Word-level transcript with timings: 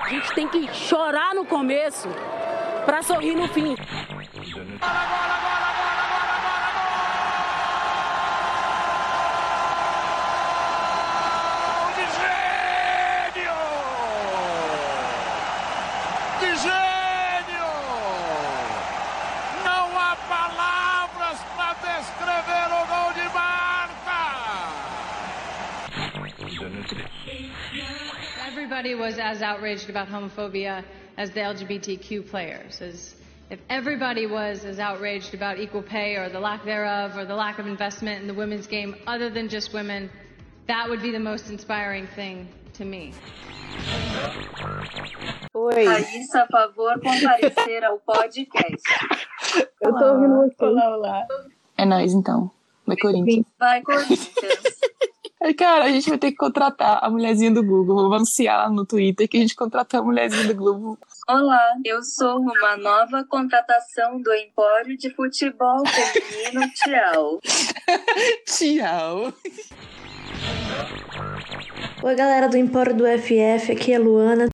A 0.00 0.08
gente 0.08 0.34
tem 0.34 0.48
que 0.48 0.72
chorar 0.74 1.34
no 1.34 1.44
começo 1.44 2.08
para 2.84 3.02
sorrir 3.02 3.34
no 3.34 3.48
fim. 3.48 3.74
Everybody 28.76 28.94
was 28.94 29.18
as 29.18 29.40
outraged 29.40 29.88
about 29.88 30.06
homophobia 30.06 30.84
as 31.16 31.30
the 31.30 31.40
LGBTQ 31.40 32.28
players. 32.28 32.82
As 32.82 33.14
if 33.48 33.58
everybody 33.70 34.26
was 34.26 34.66
as 34.66 34.78
outraged 34.78 35.32
about 35.32 35.58
equal 35.58 35.80
pay 35.80 36.16
or 36.16 36.28
the 36.28 36.38
lack 36.38 36.62
thereof 36.62 37.16
or 37.16 37.24
the 37.24 37.34
lack 37.34 37.58
of 37.58 37.66
investment 37.66 38.20
in 38.20 38.26
the 38.26 38.34
women's 38.34 38.66
game 38.66 38.94
other 39.06 39.30
than 39.30 39.48
just 39.48 39.72
women, 39.72 40.10
that 40.66 40.90
would 40.90 41.00
be 41.00 41.10
the 41.10 41.18
most 41.18 41.48
inspiring 41.48 42.06
thing 42.08 42.48
to 42.74 42.84
me. 42.84 43.14
Oi. 45.54 45.86
Raíssa, 45.86 46.42
a 46.42 46.46
favor, 46.46 47.00
comparecer 47.00 47.82
ao 47.82 47.98
podcast. 48.00 48.84
Eu 49.80 49.94
tô 49.94 50.04
ouvindo 50.04 50.36
você. 50.36 50.64
Olá, 50.66 50.96
olá. 50.96 51.26
É 51.78 51.86
nóis, 51.86 52.12
então. 52.12 52.50
Vai, 52.86 52.96
Corinthians. 52.98 53.46
Vai, 53.58 53.80
Corinthians. 53.80 54.75
Cara, 55.56 55.84
a 55.84 55.88
gente 55.90 56.08
vai 56.08 56.18
ter 56.18 56.30
que 56.30 56.36
contratar 56.36 56.98
a 57.02 57.10
mulherzinha 57.10 57.50
do 57.50 57.62
Google. 57.62 57.96
Vou 57.96 58.14
anunciar 58.14 58.70
no 58.70 58.86
Twitter 58.86 59.28
que 59.28 59.36
a 59.36 59.40
gente 59.40 59.54
contratou 59.54 60.00
a 60.00 60.02
mulherzinha 60.02 60.44
do 60.44 60.54
Globo. 60.54 60.98
Olá, 61.28 61.74
eu 61.84 62.02
sou 62.02 62.40
uma 62.40 62.76
nova 62.76 63.22
contratação 63.24 64.20
do 64.20 64.32
Empório 64.32 64.96
de 64.96 65.10
Futebol 65.10 65.82
Feminino. 65.86 66.66
Tchau. 66.72 67.40
Tchau. 68.46 69.32
Oi, 72.02 72.14
galera 72.14 72.48
do 72.48 72.56
Empório 72.56 72.94
do 72.94 73.04
FF, 73.04 73.72
aqui 73.72 73.92
é 73.92 73.96
a 73.96 74.00
Luana. 74.00 74.48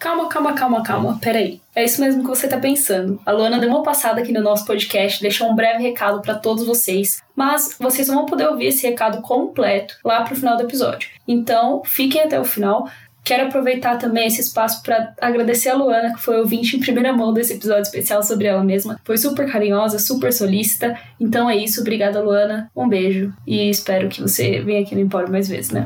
Calma, 0.00 0.28
calma, 0.28 0.52
calma, 0.54 0.82
calma. 0.84 1.18
Peraí. 1.20 1.60
É 1.74 1.84
isso 1.84 2.00
mesmo 2.00 2.22
que 2.22 2.28
você 2.28 2.46
tá 2.46 2.56
pensando. 2.56 3.20
A 3.26 3.32
Luana 3.32 3.58
deu 3.58 3.68
uma 3.68 3.82
passada 3.82 4.20
aqui 4.20 4.32
no 4.32 4.40
nosso 4.40 4.64
podcast, 4.64 5.20
deixou 5.20 5.50
um 5.50 5.56
breve 5.56 5.82
recado 5.82 6.22
para 6.22 6.36
todos 6.36 6.64
vocês, 6.64 7.20
mas 7.34 7.74
vocês 7.80 8.06
vão 8.06 8.24
poder 8.24 8.46
ouvir 8.46 8.66
esse 8.66 8.86
recado 8.86 9.20
completo 9.20 9.96
lá 10.04 10.22
pro 10.22 10.36
final 10.36 10.56
do 10.56 10.62
episódio. 10.62 11.10
Então, 11.26 11.82
fiquem 11.84 12.22
até 12.22 12.38
o 12.38 12.44
final. 12.44 12.88
Quero 13.24 13.48
aproveitar 13.48 13.98
também 13.98 14.28
esse 14.28 14.40
espaço 14.40 14.84
para 14.84 15.14
agradecer 15.20 15.70
a 15.70 15.74
Luana, 15.74 16.14
que 16.14 16.22
foi 16.22 16.38
ouvinte 16.38 16.76
em 16.76 16.80
primeira 16.80 17.12
mão 17.12 17.32
desse 17.32 17.54
episódio 17.54 17.82
especial 17.82 18.22
sobre 18.22 18.46
ela 18.46 18.62
mesma. 18.62 19.00
Foi 19.04 19.18
super 19.18 19.50
carinhosa, 19.50 19.98
super 19.98 20.32
solícita. 20.32 20.96
Então 21.18 21.50
é 21.50 21.56
isso, 21.56 21.80
obrigada, 21.80 22.22
Luana. 22.22 22.70
Um 22.74 22.88
beijo 22.88 23.34
e 23.44 23.68
espero 23.68 24.08
que 24.08 24.22
você 24.22 24.60
venha 24.60 24.80
aqui 24.80 24.94
no 24.94 25.00
Empório 25.00 25.30
mais 25.30 25.48
vezes, 25.48 25.72
né? 25.72 25.84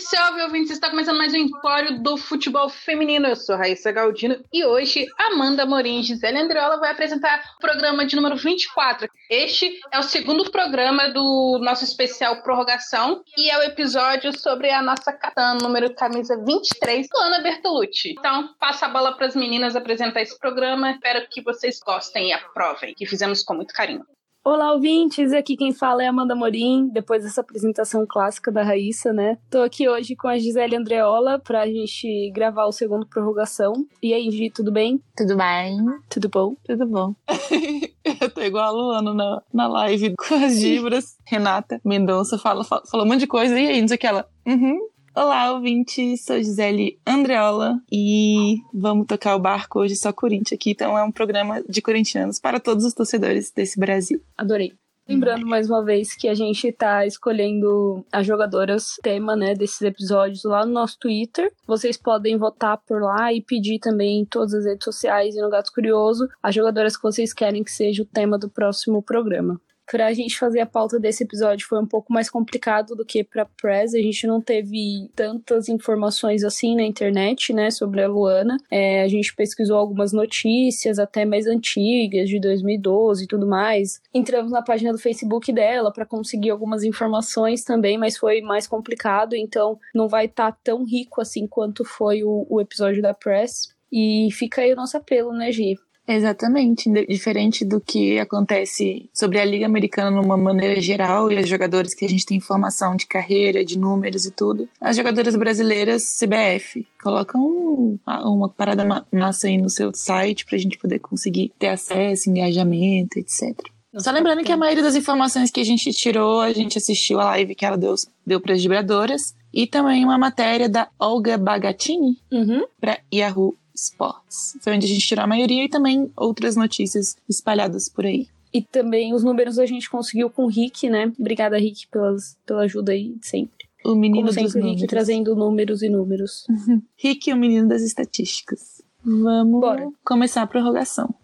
Salve, 0.00 0.40
ouvintes! 0.40 0.70
Está 0.70 0.88
começando 0.88 1.18
mais 1.18 1.34
um 1.34 1.36
Empório 1.36 2.02
do 2.02 2.16
Futebol 2.16 2.70
Feminino. 2.70 3.26
Eu 3.28 3.36
sou 3.36 3.54
Raíssa 3.54 3.92
Galdino 3.92 4.42
e 4.50 4.64
hoje 4.64 5.06
Amanda 5.18 5.66
Morim 5.66 6.00
e 6.00 6.02
Gisele 6.02 6.38
Andriola 6.38 6.78
vai 6.78 6.90
apresentar 6.90 7.44
o 7.56 7.60
programa 7.60 8.06
de 8.06 8.16
número 8.16 8.34
24. 8.34 9.06
Este 9.28 9.78
é 9.92 9.98
o 9.98 10.02
segundo 10.02 10.50
programa 10.50 11.10
do 11.10 11.60
nosso 11.62 11.84
especial 11.84 12.42
Prorrogação 12.42 13.22
e 13.36 13.50
é 13.50 13.58
o 13.58 13.62
episódio 13.62 14.36
sobre 14.38 14.70
a 14.70 14.80
nossa 14.80 15.12
capitã 15.12 15.58
número 15.60 15.94
camisa 15.94 16.34
23, 16.46 17.06
Luana 17.14 17.40
Bertolucci. 17.40 18.14
Então, 18.18 18.54
passa 18.58 18.86
a 18.86 18.88
bola 18.88 19.14
para 19.14 19.26
as 19.26 19.36
meninas 19.36 19.76
apresentar 19.76 20.22
esse 20.22 20.38
programa. 20.38 20.92
Espero 20.92 21.28
que 21.30 21.42
vocês 21.42 21.78
gostem 21.78 22.30
e 22.30 22.32
aprovem, 22.32 22.94
que 22.94 23.04
fizemos 23.04 23.42
com 23.42 23.54
muito 23.54 23.74
carinho. 23.74 24.04
Olá, 24.42 24.72
ouvintes! 24.72 25.34
Aqui 25.34 25.54
quem 25.54 25.70
fala 25.70 26.02
é 26.02 26.06
Amanda 26.06 26.34
Morim, 26.34 26.88
depois 26.88 27.22
dessa 27.22 27.42
apresentação 27.42 28.06
clássica 28.08 28.50
da 28.50 28.62
Raíssa, 28.62 29.12
né? 29.12 29.36
Tô 29.50 29.58
aqui 29.60 29.86
hoje 29.86 30.16
com 30.16 30.28
a 30.28 30.38
Gisele 30.38 30.76
Andreola 30.76 31.38
pra 31.38 31.66
gente 31.66 32.30
gravar 32.34 32.64
o 32.64 32.72
segundo 32.72 33.06
prorrogação. 33.06 33.74
E 34.02 34.14
aí, 34.14 34.30
Gi, 34.30 34.48
tudo 34.50 34.72
bem? 34.72 34.98
Tudo 35.14 35.36
bem? 35.36 35.76
Tudo 36.08 36.30
bom? 36.30 36.56
Tudo 36.64 36.86
bom. 36.86 37.14
Eu 38.18 38.30
tô 38.30 38.40
igual 38.40 38.64
a 38.64 38.70
Luana 38.70 39.12
na, 39.12 39.42
na 39.52 39.68
live 39.68 40.14
com 40.16 40.34
as 40.34 40.58
gibras. 40.58 41.18
Renata 41.26 41.78
Mendonça 41.84 42.38
fala, 42.38 42.64
fala, 42.64 42.82
falou 42.90 43.04
um 43.04 43.08
monte 43.10 43.20
de 43.20 43.26
coisa. 43.26 43.60
E 43.60 43.68
aí, 43.68 43.80
não 43.80 43.88
sei 43.88 43.98
o 43.98 44.00
que 44.00 44.06
ela. 44.06 44.26
Uhum. 44.46 44.88
Olá, 45.12 45.52
ouvinte, 45.52 46.16
sou 46.18 46.36
Gisele 46.36 46.96
Andreola 47.04 47.80
e 47.90 48.58
vamos 48.72 49.08
tocar 49.08 49.34
o 49.34 49.40
barco 49.40 49.80
hoje 49.80 49.96
só 49.96 50.12
Corinthians 50.12 50.52
aqui, 50.52 50.70
então 50.70 50.96
é 50.96 51.02
um 51.02 51.10
programa 51.10 51.60
de 51.68 51.82
corintianos 51.82 52.38
para 52.38 52.60
todos 52.60 52.84
os 52.84 52.94
torcedores 52.94 53.50
desse 53.50 53.78
Brasil. 53.78 54.22
Adorei. 54.38 54.72
Lembrando 55.08 55.44
mais 55.44 55.68
uma 55.68 55.84
vez 55.84 56.14
que 56.14 56.28
a 56.28 56.34
gente 56.34 56.70
tá 56.70 57.04
escolhendo 57.04 58.06
as 58.12 58.24
jogadoras 58.24 58.94
tema, 59.02 59.34
né, 59.34 59.56
desses 59.56 59.82
episódios 59.82 60.44
lá 60.44 60.64
no 60.64 60.72
nosso 60.72 60.96
Twitter. 61.00 61.52
Vocês 61.66 61.96
podem 61.96 62.38
votar 62.38 62.78
por 62.86 63.02
lá 63.02 63.32
e 63.32 63.42
pedir 63.42 63.80
também 63.80 64.20
em 64.20 64.24
todas 64.24 64.54
as 64.54 64.64
redes 64.64 64.84
sociais 64.84 65.34
e 65.34 65.40
no 65.40 65.50
Gato 65.50 65.72
Curioso 65.72 66.28
as 66.40 66.54
jogadoras 66.54 66.96
que 66.96 67.02
vocês 67.02 67.34
querem 67.34 67.64
que 67.64 67.72
seja 67.72 68.04
o 68.04 68.06
tema 68.06 68.38
do 68.38 68.48
próximo 68.48 69.02
programa 69.02 69.60
pra 69.90 70.12
gente 70.12 70.38
fazer 70.38 70.60
a 70.60 70.66
pauta 70.66 71.00
desse 71.00 71.24
episódio 71.24 71.66
foi 71.66 71.80
um 71.80 71.86
pouco 71.86 72.12
mais 72.12 72.30
complicado 72.30 72.94
do 72.94 73.04
que 73.04 73.24
pra 73.24 73.44
Press. 73.44 73.92
A 73.92 73.98
gente 73.98 74.24
não 74.24 74.40
teve 74.40 75.10
tantas 75.16 75.68
informações 75.68 76.44
assim 76.44 76.76
na 76.76 76.84
internet, 76.84 77.52
né, 77.52 77.72
sobre 77.72 78.00
a 78.00 78.06
Luana. 78.06 78.56
É, 78.70 79.02
a 79.02 79.08
gente 79.08 79.34
pesquisou 79.34 79.76
algumas 79.76 80.12
notícias, 80.12 81.00
até 81.00 81.24
mais 81.24 81.48
antigas, 81.48 82.28
de 82.28 82.38
2012 82.38 83.24
e 83.24 83.26
tudo 83.26 83.48
mais. 83.48 84.00
Entramos 84.14 84.52
na 84.52 84.62
página 84.62 84.92
do 84.92 84.98
Facebook 84.98 85.52
dela 85.52 85.92
para 85.92 86.06
conseguir 86.06 86.50
algumas 86.50 86.84
informações 86.84 87.64
também, 87.64 87.98
mas 87.98 88.16
foi 88.16 88.40
mais 88.40 88.68
complicado, 88.68 89.34
então 89.34 89.76
não 89.92 90.08
vai 90.08 90.26
estar 90.26 90.52
tá 90.52 90.58
tão 90.62 90.84
rico 90.84 91.20
assim 91.20 91.48
quanto 91.48 91.84
foi 91.84 92.22
o, 92.22 92.46
o 92.48 92.60
episódio 92.60 93.02
da 93.02 93.12
Press. 93.12 93.74
E 93.92 94.28
fica 94.30 94.60
aí 94.62 94.72
o 94.72 94.76
nosso 94.76 94.96
apelo, 94.96 95.32
né, 95.32 95.50
Gi? 95.50 95.76
Exatamente, 96.12 96.90
diferente 97.08 97.64
do 97.64 97.80
que 97.80 98.18
acontece 98.18 99.08
sobre 99.14 99.38
a 99.38 99.44
Liga 99.44 99.64
Americana 99.64 100.10
numa 100.10 100.36
maneira 100.36 100.80
geral 100.80 101.30
e 101.30 101.38
as 101.38 101.48
jogadoras 101.48 101.94
que 101.94 102.04
a 102.04 102.08
gente 102.08 102.26
tem 102.26 102.36
informação 102.36 102.96
de 102.96 103.06
carreira, 103.06 103.64
de 103.64 103.78
números 103.78 104.26
e 104.26 104.32
tudo. 104.32 104.68
As 104.80 104.96
jogadoras 104.96 105.36
brasileiras, 105.36 106.18
CBF, 106.18 106.84
colocam 107.00 107.96
uma 108.24 108.48
parada 108.48 108.84
massa 109.12 109.46
aí 109.46 109.56
no 109.56 109.70
seu 109.70 109.92
site 109.94 110.44
pra 110.44 110.58
gente 110.58 110.78
poder 110.78 110.98
conseguir 110.98 111.52
ter 111.56 111.68
acesso, 111.68 112.28
engajamento, 112.28 113.16
etc. 113.16 113.56
Só 113.96 114.10
lembrando 114.10 114.42
que 114.42 114.50
a 114.50 114.56
maioria 114.56 114.82
das 114.82 114.96
informações 114.96 115.50
que 115.50 115.60
a 115.60 115.64
gente 115.64 115.92
tirou, 115.92 116.40
a 116.40 116.52
gente 116.52 116.76
assistiu 116.76 117.20
a 117.20 117.24
live 117.24 117.54
que 117.54 117.64
ela 117.64 117.76
deu, 117.76 117.94
deu 118.26 118.40
para 118.40 118.54
as 118.54 118.62
vibradoras. 118.62 119.34
E 119.52 119.66
também 119.66 120.04
uma 120.04 120.16
matéria 120.16 120.68
da 120.68 120.88
Olga 120.96 121.36
Bagatini 121.36 122.16
uhum. 122.32 122.64
para 122.80 123.00
Yahoo 123.12 123.56
Sports. 123.84 124.56
Foi 124.60 124.74
onde 124.74 124.86
a 124.86 124.88
gente 124.88 125.06
tirou 125.06 125.24
a 125.24 125.26
maioria 125.26 125.64
e 125.64 125.68
também 125.68 126.10
outras 126.16 126.56
notícias 126.56 127.16
espalhadas 127.28 127.88
por 127.88 128.04
aí. 128.06 128.28
E 128.52 128.60
também 128.62 129.14
os 129.14 129.22
números 129.22 129.58
a 129.58 129.66
gente 129.66 129.88
conseguiu 129.88 130.28
com 130.28 130.44
o 130.44 130.48
Rick, 130.48 130.88
né? 130.90 131.12
Obrigada, 131.18 131.56
Rick, 131.58 131.86
pelas, 131.88 132.36
pela 132.44 132.62
ajuda 132.62 132.92
aí 132.92 133.16
sempre. 133.22 133.68
O 133.84 133.94
menino 133.94 134.28
Como 134.28 134.32
sempre, 134.32 134.44
dos 134.44 134.54
o 134.54 134.58
Rick 134.58 134.68
números. 134.68 134.90
trazendo 134.90 135.36
números 135.36 135.82
e 135.82 135.88
números. 135.88 136.46
Rick 136.98 137.32
o 137.32 137.36
menino 137.36 137.68
das 137.68 137.82
estatísticas. 137.82 138.82
Vamos 139.04 139.60
Bora. 139.60 139.88
começar 140.04 140.42
a 140.42 140.46
prorrogação. 140.46 141.14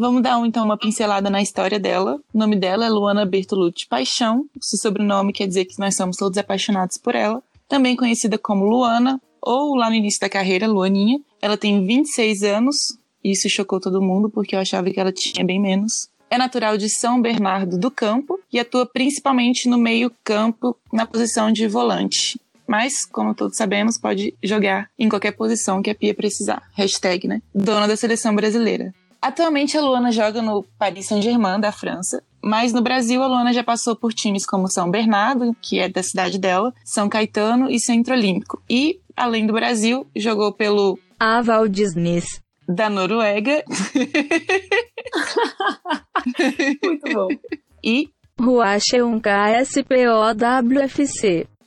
Vamos 0.00 0.22
dar 0.22 0.42
então 0.46 0.64
uma 0.64 0.78
pincelada 0.78 1.28
na 1.28 1.42
história 1.42 1.78
dela. 1.78 2.18
O 2.32 2.38
nome 2.38 2.56
dela 2.56 2.86
é 2.86 2.88
Luana 2.88 3.26
Bertolucci 3.26 3.86
Paixão. 3.86 4.46
Seu 4.58 4.78
sobrenome 4.78 5.30
quer 5.30 5.46
dizer 5.46 5.66
que 5.66 5.78
nós 5.78 5.94
somos 5.94 6.16
todos 6.16 6.38
apaixonados 6.38 6.96
por 6.96 7.14
ela. 7.14 7.42
Também 7.68 7.94
conhecida 7.94 8.38
como 8.38 8.64
Luana, 8.64 9.20
ou 9.42 9.74
lá 9.74 9.90
no 9.90 9.94
início 9.94 10.18
da 10.18 10.30
carreira, 10.30 10.66
Luaninha. 10.66 11.20
Ela 11.42 11.54
tem 11.54 11.84
26 11.84 12.42
anos. 12.44 12.98
Isso 13.22 13.46
chocou 13.50 13.78
todo 13.78 14.00
mundo, 14.00 14.30
porque 14.30 14.56
eu 14.56 14.60
achava 14.60 14.90
que 14.90 14.98
ela 14.98 15.12
tinha 15.12 15.44
bem 15.44 15.60
menos. 15.60 16.08
É 16.30 16.38
natural 16.38 16.78
de 16.78 16.88
São 16.88 17.20
Bernardo 17.20 17.76
do 17.76 17.90
Campo 17.90 18.40
e 18.50 18.58
atua 18.58 18.86
principalmente 18.86 19.68
no 19.68 19.76
meio-campo, 19.76 20.78
na 20.90 21.04
posição 21.04 21.52
de 21.52 21.68
volante. 21.68 22.40
Mas, 22.66 23.04
como 23.04 23.34
todos 23.34 23.58
sabemos, 23.58 23.98
pode 23.98 24.32
jogar 24.42 24.88
em 24.98 25.10
qualquer 25.10 25.32
posição 25.32 25.82
que 25.82 25.90
a 25.90 25.94
Pia 25.94 26.14
precisar. 26.14 26.62
Hashtag, 26.72 27.28
né? 27.28 27.42
Dona 27.54 27.86
da 27.86 27.96
seleção 27.96 28.34
brasileira. 28.34 28.94
Atualmente 29.22 29.76
a 29.76 29.82
Luana 29.82 30.10
joga 30.10 30.40
no 30.40 30.62
Paris 30.78 31.06
Saint-Germain 31.06 31.60
da 31.60 31.70
França 31.70 32.22
Mas 32.42 32.72
no 32.72 32.80
Brasil, 32.80 33.22
a 33.22 33.26
Luana 33.26 33.52
já 33.52 33.62
passou 33.62 33.94
por 33.94 34.14
times 34.14 34.46
como 34.46 34.66
São 34.66 34.90
Bernardo, 34.90 35.54
que 35.60 35.78
é 35.78 35.88
da 35.90 36.02
cidade 36.02 36.38
dela, 36.38 36.72
São 36.84 37.06
Caetano 37.08 37.70
e 37.70 37.78
Centro 37.78 38.14
Olímpico. 38.14 38.60
E, 38.68 38.98
além 39.16 39.46
do 39.46 39.52
Brasil, 39.52 40.06
jogou 40.16 40.50
pelo 40.52 40.98
Aval 41.18 41.68
Disney. 41.68 42.22
da 42.66 42.88
Noruega 42.88 43.62
Muito 46.82 47.12
bom. 47.12 47.28
e 47.84 48.08
Huacheung 48.40 49.20
KSPOWFC. 49.20 49.86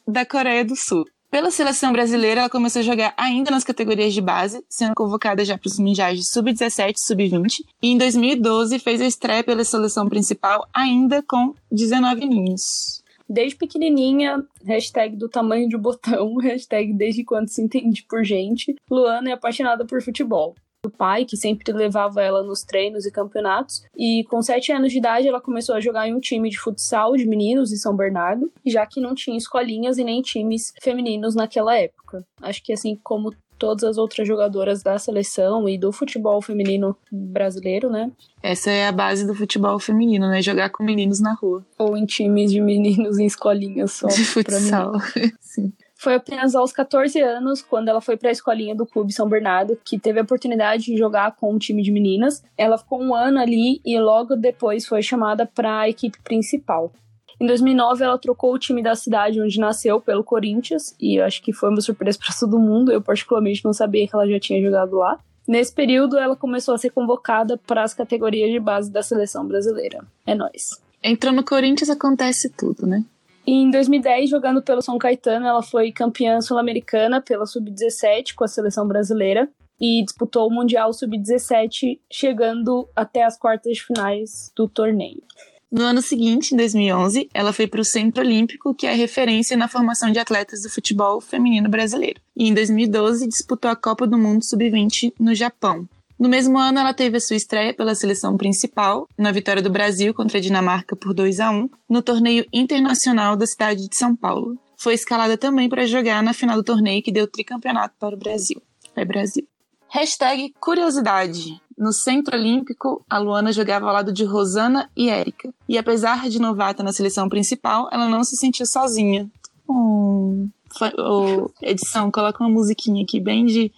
da 0.08 0.26
Coreia 0.26 0.66
do 0.66 0.76
Sul. 0.76 1.06
Pela 1.33 1.50
seleção 1.50 1.91
brasileira, 1.91 2.41
ela 2.41 2.50
começou 2.50 2.81
a 2.81 2.83
jogar 2.83 3.12
ainda 3.18 3.50
nas 3.50 3.63
categorias 3.63 4.13
de 4.13 4.21
base, 4.21 4.63
sendo 4.69 4.94
convocada 4.94 5.44
já 5.44 5.57
para 5.57 5.68
os 5.68 5.80
mundiais 5.80 6.19
de 6.19 6.27
sub-17 6.31 6.94
e 6.95 7.00
sub-20. 7.00 7.65
E 7.81 7.88
em 7.89 7.97
2012 7.97 8.77
fez 8.77 9.01
a 9.01 9.07
estreia 9.07 9.44
pela 9.44 9.63
seleção 9.63 10.07
principal 10.07 10.63
ainda 10.71 11.24
com 11.24 11.56
19 11.71 12.24
aninhos. 12.24 13.01
Desde 13.27 13.56
pequenininha, 13.56 14.45
hashtag 14.63 15.15
do 15.15 15.27
tamanho 15.27 15.68
de 15.68 15.75
botão, 15.75 16.35
hashtag 16.38 16.94
desde 16.94 17.24
quando 17.24 17.50
se 17.50 17.63
entende 17.63 18.06
por 18.07 18.24
gente, 18.24 18.75
Luana 18.88 19.31
é 19.31 19.33
apaixonada 19.33 19.83
por 19.85 20.03
futebol. 20.03 20.53
O 20.85 20.89
pai, 20.89 21.24
que 21.24 21.38
sempre 21.38 21.71
levava 21.71 22.21
ela 22.21 22.44
nos 22.44 22.62
treinos 22.62 23.06
e 23.06 23.12
campeonatos, 23.12 23.83
e 23.97 24.25
com 24.30 24.41
7 24.41 24.74
anos 24.74 24.91
de 24.91 24.97
idade 24.97 25.27
ela 25.27 25.39
começou 25.39 25.75
a 25.75 25.80
jogar 25.80 26.07
em 26.07 26.13
um 26.13 26.19
time 26.19 26.50
de 26.50 26.59
futsal 26.59 27.15
de 27.15 27.25
meninos 27.25 27.71
em 27.71 27.77
São 27.77 27.95
Bernardo, 27.95 28.51
já 28.65 28.85
que 28.85 29.00
não 29.00 29.15
tinha 29.15 29.38
escolinhas 29.38 29.97
e 29.97 30.03
nem 30.03 30.21
times 30.21 30.74
femininos 30.81 31.35
naquela 31.35 31.77
época. 31.77 32.25
Acho 32.41 32.62
que 32.62 32.74
assim 32.74 33.00
como 33.01 33.33
todas 33.57 33.85
as 33.85 33.97
outras 33.97 34.27
jogadoras 34.27 34.83
da 34.83 35.00
seleção 35.00 35.69
e 35.69 35.77
do 35.77 35.94
futebol 35.94 36.41
feminino 36.41 36.97
brasileiro, 37.09 37.89
né? 37.89 38.12
Essa 38.41 38.69
é 38.69 38.88
a 38.88 38.91
base 38.91 39.25
do 39.25 39.33
futebol 39.33 39.80
feminino, 39.80 40.27
né? 40.27 40.41
Jogar 40.41 40.69
com 40.69 40.83
meninos 40.83 41.21
na 41.21 41.33
rua. 41.33 41.65
Ou 41.80 41.95
em 41.95 42.06
times 42.06 42.51
de 42.51 42.59
meninos 42.59 43.19
em 43.19 43.25
escolinhas 43.25 43.94
só. 43.94 44.07
De 44.07 44.25
futsal. 44.25 44.91
Sim. 45.39 45.71
Foi 46.04 46.16
apenas 46.16 46.54
aos 46.54 46.74
14 46.74 47.18
anos, 47.22 47.62
quando 47.62 47.88
ela 47.88 48.02
foi 48.02 48.18
para 48.18 48.28
a 48.28 48.32
escolinha 48.34 48.76
do 48.76 48.86
Clube 48.86 49.14
São 49.14 49.30
Bernardo, 49.30 49.80
que 49.86 49.98
teve 49.98 50.20
a 50.20 50.24
oportunidade 50.24 50.84
de 50.84 50.98
jogar 50.98 51.34
com 51.38 51.54
um 51.54 51.58
time 51.58 51.82
de 51.82 51.94
meninas. 51.94 52.44
Ela 52.58 52.78
ficou 52.78 53.02
um 53.02 53.16
ano 53.16 53.40
ali 53.40 53.80
e 53.86 53.98
logo 53.98 54.36
depois 54.36 54.86
foi 54.86 55.02
chamada 55.02 55.46
para 55.46 55.80
a 55.80 55.90
equipe 55.90 56.22
principal. 56.22 56.92
Em 57.40 57.48
2009, 57.48 58.04
ela 58.04 58.18
trocou 58.18 58.54
o 58.54 58.60
time 58.60 58.84
da 58.84 58.96
cidade 58.96 59.40
onde 59.40 59.58
nasceu 59.58 60.02
pelo 60.02 60.26
Corinthians, 60.26 60.94
e 61.00 61.22
acho 61.22 61.42
que 61.42 61.54
foi 61.54 61.70
uma 61.70 61.80
surpresa 61.80 62.20
para 62.20 62.36
todo 62.38 62.60
mundo. 62.60 62.92
Eu, 62.92 63.02
particularmente, 63.02 63.64
não 63.64 63.72
sabia 63.72 64.06
que 64.06 64.14
ela 64.14 64.28
já 64.28 64.38
tinha 64.42 64.62
jogado 64.62 64.98
lá. 64.98 65.18
Nesse 65.48 65.74
período, 65.74 66.18
ela 66.18 66.36
começou 66.36 66.76
a 66.76 66.78
ser 66.78 66.90
convocada 66.90 67.58
para 67.66 67.82
as 67.82 67.94
categorias 67.94 68.52
de 68.52 68.60
base 68.60 68.92
da 68.92 69.02
seleção 69.02 69.48
brasileira. 69.48 70.04
É 70.26 70.36
nóis. 70.36 70.82
Entrou 71.02 71.32
no 71.32 71.46
Corinthians, 71.46 71.90
acontece 71.90 72.50
tudo, 72.50 72.86
né? 72.86 73.06
Em 73.45 73.69
2010, 73.69 74.30
jogando 74.30 74.62
pelo 74.62 74.81
São 74.81 74.98
Caetano, 74.98 75.45
ela 75.45 75.62
foi 75.62 75.92
campeã 75.92 76.40
sul-americana 76.40 77.22
pela 77.22 77.45
Sub-17 77.45 78.34
com 78.36 78.45
a 78.45 78.48
seleção 78.48 78.88
brasileira 78.88 79.50
e 79.80 80.01
disputou 80.04 80.48
o 80.48 80.54
Mundial 80.54 80.94
Sub-17, 80.94 82.00
chegando 82.10 82.88
até 82.95 83.24
as 83.24 83.38
quartas 83.38 83.74
de 83.74 83.84
finais 83.84 84.51
do 84.56 84.68
torneio. 84.68 85.22
No 85.69 85.81
ano 85.81 86.01
seguinte, 86.01 86.54
em 86.54 86.57
2011, 86.57 87.30
ela 87.34 87.51
foi 87.51 87.68
para 87.68 87.81
o 87.81 87.84
Centro 87.84 88.24
Olímpico, 88.24 88.75
que 88.75 88.86
é 88.86 88.94
referência 88.94 89.57
na 89.57 89.68
formação 89.68 90.12
de 90.12 90.19
atletas 90.19 90.62
do 90.62 90.69
futebol 90.69 91.19
feminino 91.19 91.68
brasileiro. 91.68 92.22
E 92.38 92.48
em 92.48 92.54
2012, 92.54 93.28
disputou 93.28 93.72
a 93.72 93.75
Copa 93.75 94.06
do 94.06 94.18
Mundo 94.18 94.45
Sub-20 94.45 95.16
no 95.19 95.34
Japão. 95.34 95.90
No 96.24 96.30
mesmo 96.30 96.58
ano, 96.58 96.80
ela 96.80 96.94
teve 96.94 97.18
a 97.18 97.20
sua 97.20 97.36
estreia 97.36 97.74
pela 97.74 97.94
seleção 97.94 98.38
principal, 98.38 99.10
na 99.18 99.30
vitória 99.30 99.62
do 99.62 99.70
Brasil 99.70 100.14
contra 100.14 100.38
a 100.38 100.42
Dinamarca 100.42 100.96
por 100.96 101.14
2 101.14 101.42
a 101.42 101.52
1 101.52 101.70
no 101.90 102.02
torneio 102.02 102.46
internacional 102.54 103.36
da 103.36 103.46
cidade 103.46 103.90
de 103.90 103.98
São 103.98 104.16
Paulo. 104.16 104.58
Foi 104.78 104.94
escalada 104.94 105.38
também 105.38 105.68
para 105.68 105.86
jogar 105.86 106.24
na 106.24 106.31
final 106.31 106.56
do 106.56 106.64
torneio 106.64 107.04
que 107.04 107.12
deu 107.12 107.28
tricampeonato 107.28 107.96
para 108.00 108.16
o 108.16 108.18
Brasil. 108.18 108.62
É 108.96 109.04
Brasil. 109.04 109.46
Hashtag 109.90 110.54
curiosidade. 110.62 111.62
No 111.78 111.92
Centro 111.92 112.38
Olímpico, 112.38 113.04
a 113.10 113.18
Luana 113.18 113.52
jogava 113.52 113.88
ao 113.88 113.94
lado 113.94 114.14
de 114.14 114.24
Rosana 114.24 114.90
e 114.96 115.10
Érica. 115.10 115.54
E 115.68 115.78
apesar 115.78 116.30
de 116.30 116.40
novata 116.40 116.81
na 116.81 116.94
seleção 116.94 117.28
principal, 117.28 117.90
ela 117.92 118.08
não 118.08 118.24
se 118.24 118.38
sentia 118.38 118.66
sozinha. 118.66 119.30
Hum. 119.69 120.50
Ô, 120.98 121.52
edição, 121.62 122.10
coloca 122.10 122.44
uma 122.44 122.50
musiquinha 122.50 123.04
aqui 123.04 123.19
bem 123.19 123.46
de. 123.46 123.72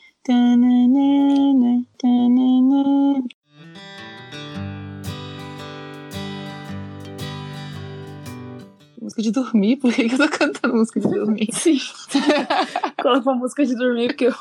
Música 8.99 9.21
de 9.21 9.29
dormir? 9.31 9.75
Por 9.77 9.93
que 9.93 10.09
que 10.09 10.15
eu 10.15 10.17
tô 10.17 10.27
cantando 10.27 10.73
música 10.73 10.99
de 10.99 11.07
dormir? 11.07 11.49
Sim. 11.53 11.79
Coloca 12.99 13.29
uma 13.29 13.35
música 13.35 13.63
de 13.63 13.75
dormir, 13.75 14.07
porque 14.07 14.29
o 14.29 14.33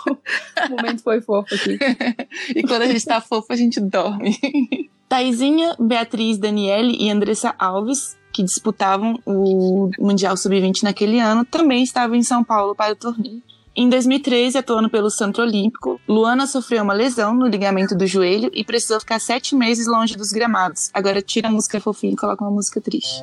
momento 0.71 1.03
foi 1.03 1.21
fofo 1.21 1.55
aqui. 1.55 1.79
e 2.57 2.63
quando 2.63 2.81
a 2.81 2.87
gente 2.87 3.05
tá 3.05 3.21
fofo, 3.21 3.53
a 3.53 3.57
gente 3.57 3.79
dorme. 3.79 4.39
Taizinha, 5.07 5.77
Beatriz, 5.79 6.39
Daniele 6.39 6.97
e 6.99 7.11
Andressa 7.11 7.55
Alves, 7.59 8.17
que 8.33 8.43
disputavam 8.43 9.21
o 9.27 9.91
Mundial 9.99 10.35
Sub-20 10.35 10.83
naquele 10.83 11.21
ano, 11.21 11.45
também 11.45 11.83
estavam 11.83 12.17
em 12.17 12.23
São 12.23 12.43
Paulo 12.43 12.75
para 12.75 12.95
o 12.95 12.97
torneio. 12.97 13.43
Em 13.77 13.89
2013, 13.89 14.57
atuando 14.57 14.89
pelo 14.89 15.11
Centro 15.11 15.43
Olímpico, 15.43 16.01
Luana 16.09 16.47
sofreu 16.47 16.85
uma 16.85 16.93
lesão 16.93 17.35
no 17.35 17.49
ligamento 17.49 17.97
do 17.97 18.07
joelho 18.07 18.49
e 18.55 18.63
precisou 18.63 19.01
ficar 19.01 19.19
sete 19.19 19.57
meses 19.57 19.89
longe 19.89 20.17
dos 20.17 20.31
gramados. 20.31 20.91
Agora 20.95 21.21
tira 21.21 21.49
a 21.49 21.51
música 21.51 21.81
fofinha 21.81 22.13
e 22.13 22.17
coloca 22.17 22.45
uma 22.45 22.53
música 22.53 22.81
triste. 22.81 23.21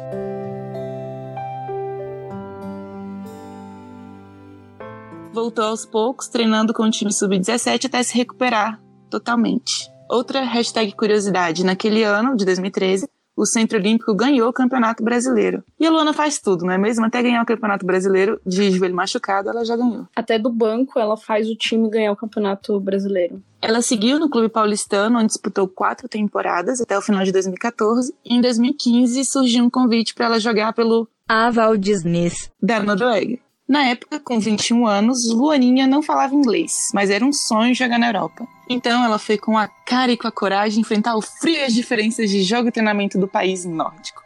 Voltou 5.31 5.63
aos 5.63 5.85
poucos, 5.85 6.27
treinando 6.27 6.73
com 6.73 6.83
o 6.83 6.91
time 6.91 7.13
sub-17 7.13 7.85
até 7.85 8.03
se 8.03 8.17
recuperar 8.17 8.77
totalmente. 9.09 9.89
Outra 10.09 10.43
hashtag 10.43 10.91
curiosidade, 10.91 11.63
naquele 11.63 12.03
ano, 12.03 12.35
de 12.35 12.43
2013, 12.43 13.07
o 13.41 13.45
Centro 13.47 13.79
Olímpico 13.79 14.13
ganhou 14.13 14.47
o 14.47 14.53
Campeonato 14.53 15.03
Brasileiro. 15.03 15.63
E 15.79 15.87
a 15.87 15.89
Luana 15.89 16.13
faz 16.13 16.39
tudo, 16.39 16.63
não 16.63 16.71
é 16.71 16.77
mesmo? 16.77 17.03
Até 17.03 17.23
ganhar 17.23 17.41
o 17.41 17.45
Campeonato 17.45 17.83
Brasileiro 17.83 18.39
de 18.45 18.69
joelho 18.69 18.93
machucado, 18.93 19.49
ela 19.49 19.65
já 19.65 19.75
ganhou. 19.75 20.07
Até 20.15 20.37
do 20.37 20.51
banco, 20.51 20.99
ela 20.99 21.17
faz 21.17 21.49
o 21.49 21.55
time 21.55 21.89
ganhar 21.89 22.11
o 22.11 22.15
campeonato 22.15 22.79
brasileiro. 22.79 23.41
Ela 23.59 23.81
seguiu 23.81 24.19
no 24.19 24.29
Clube 24.29 24.47
Paulistano, 24.47 25.17
onde 25.17 25.27
disputou 25.27 25.67
quatro 25.67 26.07
temporadas 26.07 26.79
até 26.81 26.95
o 26.95 27.01
final 27.01 27.23
de 27.23 27.31
2014. 27.31 28.13
E 28.23 28.35
em 28.35 28.41
2015 28.41 29.25
surgiu 29.25 29.63
um 29.63 29.69
convite 29.71 30.13
para 30.13 30.27
ela 30.27 30.39
jogar 30.39 30.73
pelo 30.73 31.07
Aval 31.27 31.75
Disney. 31.77 32.31
da 32.61 32.79
Noruega. 32.79 33.39
Na 33.71 33.85
época, 33.85 34.19
com 34.19 34.37
21 34.37 34.85
anos, 34.85 35.31
Luaninha 35.31 35.87
não 35.87 36.01
falava 36.01 36.35
inglês, 36.35 36.89
mas 36.93 37.09
era 37.09 37.23
um 37.23 37.31
sonho 37.31 37.73
jogar 37.73 37.97
na 37.97 38.09
Europa. 38.09 38.45
Então 38.67 39.01
ela 39.01 39.17
foi 39.17 39.37
com 39.37 39.57
a 39.57 39.65
cara 39.65 40.11
e 40.11 40.17
com 40.17 40.27
a 40.27 40.31
coragem 40.31 40.81
enfrentar 40.81 41.15
o 41.15 41.21
frio 41.21 41.55
e 41.55 41.63
as 41.63 41.73
diferenças 41.73 42.29
de 42.29 42.43
jogo 42.43 42.67
e 42.67 42.71
treinamento 42.73 43.17
do 43.17 43.29
país 43.29 43.63
nórdico. 43.63 44.21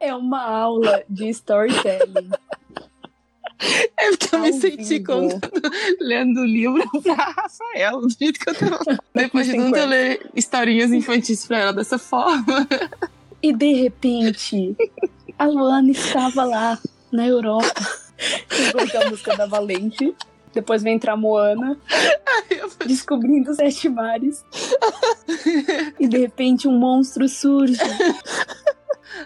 É 0.00 0.14
uma 0.14 0.42
aula 0.42 1.04
de 1.06 1.28
storytelling. 1.28 2.30
É 3.94 4.08
eu 4.32 4.38
me 4.40 4.46
Ao 4.46 4.52
senti 4.54 5.00
vivo. 5.00 5.04
contando, 5.04 5.70
lendo 6.00 6.40
o 6.40 6.46
livro 6.46 6.82
pra 7.02 7.14
Rafael, 7.14 8.00
do 8.00 8.08
jeito 8.08 8.40
que 8.40 8.48
eu 8.48 8.54
tava. 8.54 8.98
Depois 9.14 9.46
de 9.46 9.54
tanto 9.54 9.84
ler 9.84 10.30
historinhas 10.34 10.92
infantis 10.92 11.44
pra 11.44 11.58
ela 11.58 11.72
dessa 11.74 11.98
forma. 11.98 12.66
E 13.44 13.52
de 13.52 13.74
repente, 13.74 14.74
a 15.38 15.44
Luana 15.44 15.90
estava 15.90 16.46
lá, 16.46 16.78
na 17.12 17.26
Europa. 17.26 17.74
Chegou 18.50 18.90
com 18.90 18.98
a 19.02 19.10
música 19.10 19.36
da 19.36 19.44
Valente. 19.44 20.14
Depois 20.54 20.82
vem 20.82 20.94
entrar 20.94 21.14
Moana, 21.14 21.78
descobrindo 22.86 23.50
os 23.50 23.58
sete 23.58 23.90
mares. 23.90 24.42
E 26.00 26.08
de 26.08 26.16
repente 26.16 26.66
um 26.66 26.78
monstro 26.78 27.28
surge. 27.28 27.76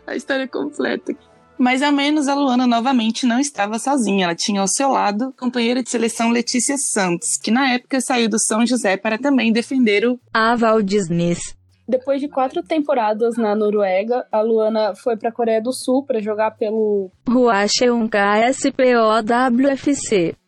a 0.04 0.16
história 0.16 0.48
completa. 0.48 1.14
Mas 1.56 1.80
ao 1.80 1.92
menos 1.92 2.26
a 2.26 2.34
Luana 2.34 2.66
novamente 2.66 3.24
não 3.24 3.38
estava 3.38 3.78
sozinha. 3.78 4.24
Ela 4.24 4.34
tinha 4.34 4.60
ao 4.60 4.66
seu 4.66 4.88
lado 4.88 5.26
a 5.26 5.40
companheira 5.40 5.80
de 5.80 5.90
seleção 5.90 6.30
Letícia 6.30 6.76
Santos, 6.76 7.36
que 7.36 7.52
na 7.52 7.70
época 7.74 8.00
saiu 8.00 8.28
do 8.28 8.38
São 8.40 8.66
José 8.66 8.96
para 8.96 9.16
também 9.16 9.52
defender 9.52 10.04
o 10.04 10.18
Aval 10.34 10.82
Disney. 10.82 11.36
Depois 11.88 12.20
de 12.20 12.28
quatro 12.28 12.62
temporadas 12.62 13.38
na 13.38 13.56
Noruega, 13.56 14.26
a 14.30 14.42
Luana 14.42 14.94
foi 14.94 15.16
para 15.16 15.30
a 15.30 15.32
Coreia 15.32 15.62
do 15.62 15.72
Sul 15.72 16.04
para 16.04 16.20
jogar 16.20 16.50
pelo 16.50 17.10
Huacheung 17.26 18.06
KSPOWFC. 18.10 18.76